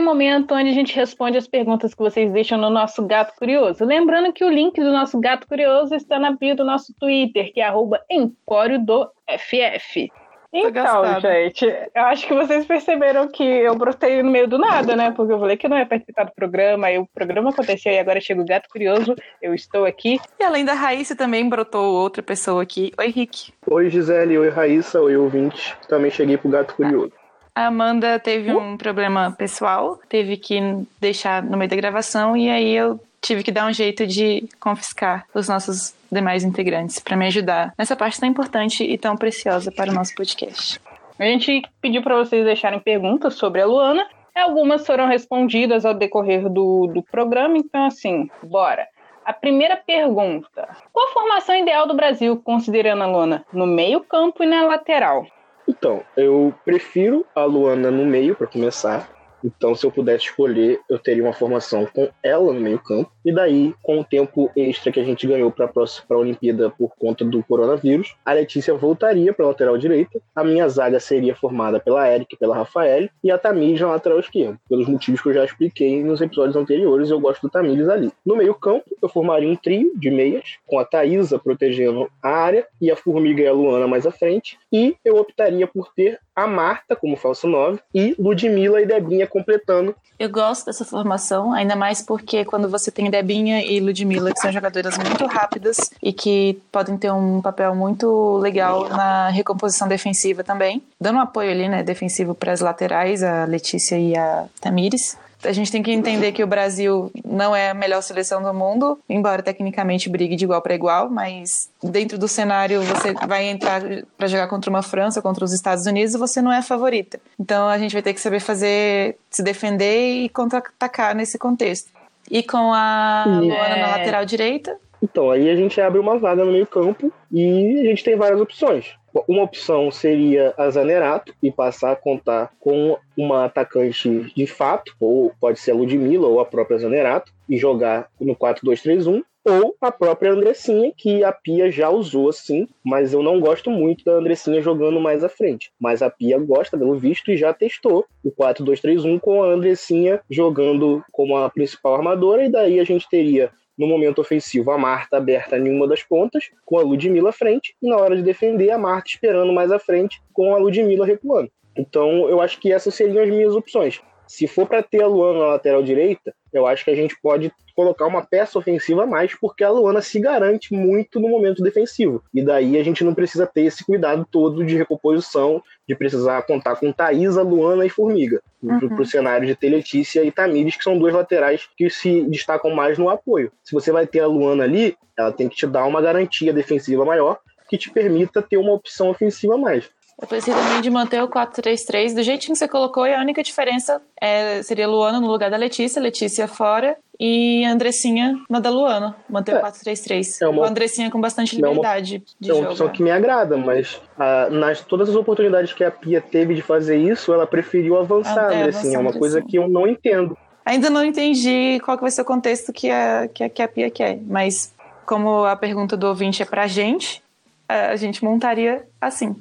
Momento 0.08 0.54
onde 0.54 0.70
a 0.70 0.72
gente 0.72 0.96
responde 0.96 1.36
as 1.36 1.46
perguntas 1.46 1.92
que 1.92 2.02
vocês 2.02 2.32
deixam 2.32 2.58
no 2.58 2.70
nosso 2.70 3.06
Gato 3.06 3.34
Curioso. 3.36 3.84
Lembrando 3.84 4.32
que 4.32 4.42
o 4.42 4.48
link 4.48 4.80
do 4.80 4.90
nosso 4.90 5.20
Gato 5.20 5.46
Curioso 5.46 5.94
está 5.94 6.18
na 6.18 6.32
bio 6.32 6.56
do 6.56 6.64
nosso 6.64 6.94
Twitter, 6.98 7.52
que 7.52 7.60
é 7.60 7.70
Empório 8.10 8.82
do 8.82 9.06
FF. 9.28 10.10
Então, 10.50 11.20
gente, 11.20 11.66
eu 11.94 12.02
acho 12.04 12.26
que 12.26 12.32
vocês 12.32 12.64
perceberam 12.64 13.28
que 13.28 13.44
eu 13.44 13.74
brotei 13.74 14.22
no 14.22 14.30
meio 14.30 14.48
do 14.48 14.56
nada, 14.56 14.96
né? 14.96 15.10
Porque 15.10 15.30
eu 15.30 15.38
falei 15.38 15.58
que 15.58 15.68
não 15.68 15.76
ia 15.76 15.84
participar 15.84 16.24
do 16.24 16.32
programa, 16.32 16.90
e 16.90 16.98
o 16.98 17.06
programa 17.06 17.50
aconteceu 17.50 17.92
e 17.92 17.98
agora 17.98 18.18
chega 18.18 18.40
o 18.40 18.46
Gato 18.46 18.66
Curioso, 18.70 19.14
eu 19.42 19.52
estou 19.52 19.84
aqui. 19.84 20.18
E 20.40 20.42
além 20.42 20.64
da 20.64 20.72
Raíssa, 20.72 21.14
também 21.14 21.46
brotou 21.46 21.94
outra 21.94 22.22
pessoa 22.22 22.62
aqui. 22.62 22.94
Oi, 22.98 23.08
Rick. 23.08 23.52
Oi, 23.66 23.90
Gisele. 23.90 24.38
Oi, 24.38 24.48
Raíssa. 24.48 25.02
Oi, 25.02 25.14
ouvinte. 25.18 25.76
Também 25.86 26.10
cheguei 26.10 26.38
pro 26.38 26.48
Gato 26.48 26.74
Curioso. 26.74 27.12
A 27.58 27.66
Amanda 27.66 28.20
teve 28.20 28.54
um 28.54 28.76
problema 28.76 29.34
pessoal, 29.36 29.98
teve 30.08 30.36
que 30.36 30.60
deixar 31.00 31.42
no 31.42 31.56
meio 31.56 31.68
da 31.68 31.74
gravação, 31.74 32.36
e 32.36 32.48
aí 32.48 32.72
eu 32.72 33.00
tive 33.20 33.42
que 33.42 33.50
dar 33.50 33.66
um 33.66 33.72
jeito 33.72 34.06
de 34.06 34.48
confiscar 34.60 35.26
os 35.34 35.48
nossos 35.48 35.92
demais 36.08 36.44
integrantes 36.44 37.00
para 37.00 37.16
me 37.16 37.26
ajudar 37.26 37.74
nessa 37.76 37.96
parte 37.96 38.20
tão 38.20 38.28
importante 38.28 38.84
e 38.84 38.96
tão 38.96 39.16
preciosa 39.16 39.72
para 39.72 39.90
o 39.90 39.92
nosso 39.92 40.14
podcast. 40.14 40.80
A 41.18 41.24
gente 41.24 41.62
pediu 41.80 42.00
para 42.00 42.18
vocês 42.18 42.44
deixarem 42.44 42.78
perguntas 42.78 43.34
sobre 43.34 43.60
a 43.60 43.66
Luana. 43.66 44.06
Algumas 44.36 44.86
foram 44.86 45.08
respondidas 45.08 45.84
ao 45.84 45.94
decorrer 45.94 46.48
do, 46.48 46.86
do 46.86 47.02
programa, 47.02 47.58
então 47.58 47.86
assim, 47.86 48.30
bora. 48.40 48.86
A 49.24 49.32
primeira 49.32 49.76
pergunta: 49.76 50.68
Qual 50.92 51.08
a 51.08 51.12
formação 51.12 51.56
ideal 51.56 51.88
do 51.88 51.96
Brasil, 51.96 52.36
considerando 52.36 53.02
a 53.02 53.06
Luana 53.06 53.44
no 53.52 53.66
meio-campo 53.66 54.44
e 54.44 54.46
na 54.46 54.62
lateral? 54.62 55.26
Então, 55.68 56.02
eu 56.16 56.54
prefiro 56.64 57.26
a 57.34 57.44
Luana 57.44 57.90
no 57.90 58.04
meio 58.04 58.34
para 58.34 58.46
começar. 58.46 59.10
Então, 59.44 59.74
se 59.74 59.84
eu 59.84 59.92
pudesse 59.92 60.24
escolher, 60.24 60.80
eu 60.88 60.98
teria 60.98 61.22
uma 61.22 61.32
formação 61.32 61.86
com 61.86 62.08
ela 62.22 62.52
no 62.52 62.60
meio-campo. 62.60 63.12
E 63.28 63.32
daí, 63.32 63.74
com 63.82 64.00
o 64.00 64.04
tempo 64.04 64.50
extra 64.56 64.90
que 64.90 64.98
a 64.98 65.04
gente 65.04 65.26
ganhou 65.26 65.50
para 65.50 65.70
a 65.70 66.14
Olimpíada 66.14 66.70
por 66.70 66.92
conta 66.98 67.26
do 67.26 67.42
coronavírus, 67.42 68.16
a 68.24 68.32
Letícia 68.32 68.72
voltaria 68.72 69.34
para 69.34 69.44
a 69.44 69.48
lateral 69.48 69.76
direita. 69.76 70.18
A 70.34 70.42
minha 70.42 70.66
zaga 70.66 70.98
seria 70.98 71.36
formada 71.36 71.78
pela 71.78 72.10
Eric 72.10 72.38
pela 72.38 72.56
Rafael. 72.56 73.10
E 73.22 73.30
a 73.30 73.36
Tamires 73.36 73.82
na 73.82 73.88
lateral 73.88 74.18
esquerda. 74.18 74.58
Pelos 74.66 74.88
motivos 74.88 75.20
que 75.20 75.28
eu 75.28 75.34
já 75.34 75.44
expliquei 75.44 76.02
nos 76.02 76.22
episódios 76.22 76.56
anteriores, 76.56 77.10
eu 77.10 77.20
gosto 77.20 77.42
do 77.42 77.50
Tamires 77.50 77.90
ali. 77.90 78.10
No 78.24 78.34
meio-campo, 78.34 78.86
eu 79.02 79.10
formaria 79.10 79.46
um 79.50 79.56
trio 79.56 79.92
de 79.94 80.10
meias, 80.10 80.56
com 80.66 80.78
a 80.78 80.84
Thaisa 80.86 81.38
protegendo 81.38 82.10
a 82.22 82.30
área 82.30 82.66
e 82.80 82.90
a 82.90 82.96
Formiga 82.96 83.42
e 83.42 83.46
a 83.46 83.52
Luana 83.52 83.86
mais 83.86 84.06
à 84.06 84.10
frente. 84.10 84.58
E 84.72 84.96
eu 85.04 85.16
optaria 85.16 85.66
por 85.66 85.92
ter 85.92 86.18
a 86.34 86.46
Marta 86.46 86.94
como 86.94 87.16
falso 87.16 87.48
9 87.48 87.80
e 87.92 88.14
Ludmilla 88.16 88.80
e 88.80 88.86
Debinha 88.86 89.26
completando. 89.26 89.94
Eu 90.18 90.30
gosto 90.30 90.66
dessa 90.66 90.84
formação, 90.84 91.52
ainda 91.52 91.74
mais 91.74 92.00
porque 92.00 92.44
quando 92.44 92.68
você 92.68 92.92
tem 92.92 93.10
Debinha 93.18 93.64
e 93.64 93.80
Ludmilla, 93.80 94.32
que 94.32 94.40
são 94.40 94.52
jogadoras 94.52 94.96
muito 94.96 95.26
rápidas 95.26 95.90
e 96.02 96.12
que 96.12 96.60
podem 96.70 96.96
ter 96.96 97.12
um 97.12 97.40
papel 97.40 97.74
muito 97.74 98.38
legal 98.38 98.88
na 98.88 99.28
recomposição 99.28 99.88
defensiva 99.88 100.44
também, 100.44 100.82
dando 101.00 101.16
um 101.16 101.20
apoio 101.20 101.50
ali, 101.50 101.68
né, 101.68 101.82
defensivo 101.82 102.34
para 102.34 102.52
as 102.52 102.60
laterais, 102.60 103.22
a 103.22 103.44
Letícia 103.44 103.98
e 103.98 104.16
a 104.16 104.46
Tamires 104.60 105.16
a 105.44 105.52
gente 105.52 105.70
tem 105.70 105.82
que 105.82 105.92
entender 105.92 106.32
que 106.32 106.42
o 106.42 106.46
Brasil 106.46 107.12
não 107.24 107.54
é 107.54 107.70
a 107.70 107.74
melhor 107.74 108.02
seleção 108.02 108.42
do 108.42 108.52
mundo, 108.52 108.98
embora 109.08 109.42
tecnicamente 109.42 110.08
brigue 110.08 110.34
de 110.34 110.44
igual 110.44 110.60
para 110.60 110.74
igual, 110.74 111.08
mas 111.08 111.68
dentro 111.82 112.18
do 112.18 112.26
cenário 112.26 112.82
você 112.82 113.12
vai 113.26 113.48
entrar 113.48 113.82
para 114.16 114.26
jogar 114.26 114.48
contra 114.48 114.68
uma 114.68 114.82
França, 114.82 115.22
contra 115.22 115.44
os 115.44 115.52
Estados 115.52 115.86
Unidos, 115.86 116.14
e 116.14 116.18
você 116.18 116.42
não 116.42 116.52
é 116.52 116.58
a 116.58 116.62
favorita. 116.62 117.20
Então 117.38 117.68
a 117.68 117.78
gente 117.78 117.92
vai 117.92 118.02
ter 118.02 118.14
que 118.14 118.20
saber 118.20 118.40
fazer, 118.40 119.16
se 119.30 119.42
defender 119.42 120.24
e 120.24 120.28
contra-atacar 120.28 121.14
nesse 121.14 121.38
contexto. 121.38 121.92
E 122.30 122.42
com 122.42 122.72
a 122.72 123.24
Luana 123.26 123.76
é. 123.76 123.80
na 123.80 123.96
lateral 123.96 124.24
direita, 124.24 124.78
então, 125.02 125.30
aí 125.30 125.48
a 125.48 125.56
gente 125.56 125.80
abre 125.80 125.98
uma 125.98 126.18
vaga 126.18 126.44
no 126.44 126.52
meio-campo 126.52 127.12
e 127.32 127.80
a 127.80 127.84
gente 127.84 128.04
tem 128.04 128.16
várias 128.16 128.40
opções. 128.40 128.96
Uma 129.26 129.44
opção 129.44 129.90
seria 129.90 130.52
a 130.56 130.68
Zanerato 130.70 131.34
e 131.42 131.50
passar 131.50 131.92
a 131.92 131.96
contar 131.96 132.50
com 132.60 132.96
uma 133.16 133.46
atacante 133.46 134.32
de 134.34 134.46
fato, 134.46 134.94
ou 135.00 135.32
pode 135.40 135.58
ser 135.58 135.72
a 135.72 135.74
Ludmilla 135.74 136.26
ou 136.26 136.40
a 136.40 136.44
própria 136.44 136.78
Zanerato, 136.78 137.32
e 137.48 137.56
jogar 137.56 138.08
no 138.20 138.36
4-2-3-1, 138.36 139.22
ou 139.48 139.74
a 139.80 139.90
própria 139.90 140.32
Andressinha, 140.32 140.92
que 140.96 141.24
a 141.24 141.32
Pia 141.32 141.70
já 141.70 141.88
usou 141.88 142.28
assim, 142.28 142.68
mas 142.84 143.12
eu 143.12 143.22
não 143.22 143.40
gosto 143.40 143.70
muito 143.70 144.04
da 144.04 144.12
Andressinha 144.12 144.60
jogando 144.60 145.00
mais 145.00 145.24
à 145.24 145.28
frente. 145.28 145.70
Mas 145.80 146.02
a 146.02 146.10
Pia 146.10 146.38
gosta, 146.38 146.76
pelo 146.76 146.96
visto, 146.96 147.30
e 147.30 147.36
já 147.36 147.52
testou 147.52 148.04
o 148.24 148.30
4-2-3-1 148.30 149.18
com 149.20 149.42
a 149.42 149.48
Andressinha 149.48 150.20
jogando 150.30 151.02
como 151.12 151.36
a 151.36 151.48
principal 151.50 151.94
armadora, 151.94 152.44
e 152.44 152.48
daí 152.48 152.78
a 152.78 152.84
gente 152.84 153.08
teria 153.08 153.50
no 153.78 153.86
momento 153.86 154.20
ofensivo, 154.20 154.72
a 154.72 154.78
Marta 154.78 155.16
aberta 155.16 155.56
em 155.56 155.70
uma 155.70 155.86
das 155.86 156.02
pontas, 156.02 156.50
com 156.66 156.78
a 156.78 156.82
Ludmilla 156.82 157.30
à 157.30 157.32
frente, 157.32 157.76
e 157.80 157.88
na 157.88 157.96
hora 157.96 158.16
de 158.16 158.22
defender, 158.22 158.70
a 158.70 158.78
Marta 158.78 159.08
esperando 159.08 159.52
mais 159.52 159.70
à 159.70 159.78
frente, 159.78 160.20
com 160.32 160.52
a 160.52 160.58
Ludmilla 160.58 161.06
recuando. 161.06 161.48
Então, 161.76 162.28
eu 162.28 162.40
acho 162.40 162.58
que 162.58 162.72
essas 162.72 162.92
seriam 162.94 163.22
as 163.22 163.30
minhas 163.30 163.54
opções. 163.54 164.00
Se 164.26 164.48
for 164.48 164.66
para 164.66 164.82
ter 164.82 165.02
a 165.02 165.06
Luana 165.06 165.38
na 165.38 165.46
lateral 165.46 165.82
direita, 165.82 166.34
eu 166.52 166.66
acho 166.66 166.84
que 166.84 166.90
a 166.90 166.94
gente 166.94 167.16
pode 167.22 167.52
colocar 167.78 168.06
uma 168.06 168.22
peça 168.22 168.58
ofensiva 168.58 169.04
a 169.04 169.06
mais, 169.06 169.36
porque 169.36 169.62
a 169.62 169.70
Luana 169.70 170.02
se 170.02 170.18
garante 170.18 170.74
muito 170.74 171.20
no 171.20 171.28
momento 171.28 171.62
defensivo. 171.62 172.20
E 172.34 172.42
daí 172.42 172.76
a 172.76 172.82
gente 172.82 173.04
não 173.04 173.14
precisa 173.14 173.46
ter 173.46 173.60
esse 173.60 173.84
cuidado 173.84 174.26
todo 174.28 174.64
de 174.64 174.76
recomposição, 174.76 175.62
de 175.86 175.94
precisar 175.94 176.42
contar 176.42 176.74
com 176.74 176.90
Thaisa, 176.90 177.40
Luana 177.40 177.86
e 177.86 177.88
Formiga. 177.88 178.42
Uhum. 178.60 178.80
Para 178.80 179.02
o 179.02 179.06
cenário 179.06 179.46
de 179.46 179.54
ter 179.54 179.68
Letícia 179.68 180.24
e 180.24 180.32
Tamires, 180.32 180.74
que 180.74 180.82
são 180.82 180.98
duas 180.98 181.14
laterais 181.14 181.68
que 181.76 181.88
se 181.88 182.24
destacam 182.24 182.74
mais 182.74 182.98
no 182.98 183.08
apoio. 183.08 183.52
Se 183.62 183.72
você 183.72 183.92
vai 183.92 184.08
ter 184.08 184.18
a 184.18 184.26
Luana 184.26 184.64
ali, 184.64 184.96
ela 185.16 185.30
tem 185.30 185.48
que 185.48 185.54
te 185.54 185.66
dar 185.68 185.84
uma 185.84 186.02
garantia 186.02 186.52
defensiva 186.52 187.04
maior 187.04 187.38
que 187.68 187.78
te 187.78 187.92
permita 187.92 188.42
ter 188.42 188.56
uma 188.56 188.72
opção 188.72 189.08
ofensiva 189.08 189.54
a 189.54 189.58
mais. 189.58 189.88
Eu 190.20 190.26
pensei 190.26 190.52
também 190.52 190.80
de 190.80 190.90
manter 190.90 191.22
o 191.22 191.28
4-3-3 191.28 192.12
do 192.12 192.22
jeitinho 192.24 192.52
que 192.52 192.58
você 192.58 192.66
colocou, 192.66 193.06
e 193.06 193.14
a 193.14 193.20
única 193.20 193.40
diferença 193.40 194.02
é, 194.20 194.60
seria 194.64 194.88
Luana 194.88 195.20
no 195.20 195.28
lugar 195.28 195.48
da 195.48 195.56
Letícia, 195.56 196.02
Letícia 196.02 196.48
fora, 196.48 196.96
e 197.20 197.64
Andressinha 197.64 198.36
na 198.50 198.58
da 198.58 198.68
Luana. 198.68 199.14
Manter 199.28 199.54
é, 199.54 199.58
o 199.58 199.62
4-3-3. 199.62 200.42
É 200.42 200.48
uma, 200.48 200.64
a 200.64 200.68
Andressinha 200.68 201.08
com 201.08 201.20
bastante 201.20 201.54
liberdade 201.54 202.16
é 202.16 202.18
uma, 202.18 202.24
de 202.40 202.50
É 202.50 202.54
uma 202.54 202.70
opção 202.70 202.88
que 202.88 203.00
me 203.00 203.12
agrada, 203.12 203.56
mas 203.56 204.00
ah, 204.18 204.48
nas 204.50 204.80
todas 204.80 205.08
as 205.08 205.14
oportunidades 205.14 205.72
que 205.72 205.84
a 205.84 205.90
Pia 205.90 206.20
teve 206.20 206.54
de 206.54 206.62
fazer 206.62 206.96
isso, 206.96 207.32
ela 207.32 207.46
preferiu 207.46 207.96
avançar, 207.96 208.52
é, 208.52 208.62
Andressinha. 208.62 208.96
É 208.96 209.00
uma 209.00 209.12
coisa 209.12 209.40
que 209.40 209.56
eu 209.56 209.68
não 209.68 209.86
entendo. 209.86 210.36
Ainda 210.64 210.90
não 210.90 211.04
entendi 211.04 211.80
qual 211.84 211.96
que 211.96 212.02
vai 212.02 212.10
ser 212.10 212.22
o 212.22 212.24
contexto 212.24 212.72
que 212.72 212.90
a, 212.90 213.28
que 213.32 213.44
a, 213.44 213.48
que 213.48 213.62
a 213.62 213.68
Pia 213.68 213.90
quer, 213.90 214.18
mas 214.26 214.74
como 215.06 215.44
a 215.44 215.54
pergunta 215.54 215.96
do 215.96 216.08
ouvinte 216.08 216.42
é 216.42 216.44
pra 216.44 216.66
gente, 216.66 217.22
a 217.68 217.96
gente 217.96 218.22
montaria 218.24 218.84
assim. 219.00 219.34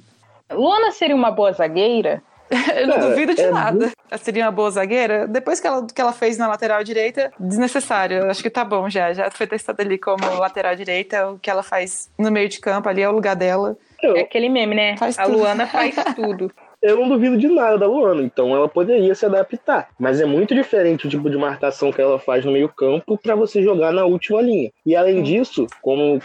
Luana 0.51 0.91
seria 0.91 1.15
uma 1.15 1.31
boa 1.31 1.51
zagueira? 1.51 2.21
Eu 2.75 2.88
não 2.88 2.99
duvido 2.99 3.36
de 3.36 3.41
é 3.41 3.51
nada. 3.51 3.77
Muito... 3.77 3.93
Ela 4.10 4.17
seria 4.17 4.45
uma 4.45 4.51
boa 4.51 4.71
zagueira? 4.71 5.27
Depois 5.27 5.60
que 5.60 5.67
ela, 5.67 5.86
que 5.86 5.99
ela 5.99 6.13
fez 6.13 6.38
na 6.38 6.47
lateral 6.47 6.83
direita, 6.83 7.31
desnecessário. 7.38 8.29
Acho 8.29 8.41
que 8.41 8.49
tá 8.49 8.63
bom 8.63 8.89
já. 8.89 9.12
Já 9.12 9.29
foi 9.29 9.47
testado 9.47 9.81
ali 9.81 9.97
como 9.97 10.23
lateral 10.39 10.75
direita. 10.75 11.29
O 11.31 11.39
que 11.39 11.49
ela 11.49 11.62
faz 11.62 12.10
no 12.17 12.31
meio 12.31 12.47
de 12.47 12.60
campo 12.60 12.88
ali 12.88 13.01
é 13.01 13.10
o 13.10 13.12
lugar 13.12 13.36
dela. 13.36 13.77
É 14.01 14.21
aquele 14.21 14.47
meme, 14.47 14.75
né? 14.75 14.95
Faz 14.97 15.19
a 15.19 15.23
tudo. 15.23 15.38
Luana 15.38 15.67
faz 15.67 15.95
tudo 16.15 16.51
eu 16.89 16.97
não 16.97 17.10
duvido 17.10 17.38
de 17.38 17.47
nada 17.47 17.78
da 17.78 17.88
Luana, 17.88 18.21
então 18.21 18.56
ela 18.56 18.67
poderia 18.67 19.13
se 19.15 19.26
adaptar. 19.26 19.89
Mas 20.00 20.21
é 20.21 20.26
muito 20.26 20.54
diferente 20.54 21.08
o 21.08 21.10
tipo 21.10 21.30
de 21.30 21.38
marcação 21.38 21.91
que 21.91 22.02
ela 22.02 22.19
faz 22.19 22.45
no 22.45 22.52
meio-campo 22.52 23.17
para 23.17 23.36
você 23.36 23.62
jogar 23.62 23.91
na 23.91 24.06
última 24.06 24.41
linha. 24.41 24.71
E 24.86 24.95
além 24.95 25.21
disso, 25.23 25.67
como, 25.82 26.19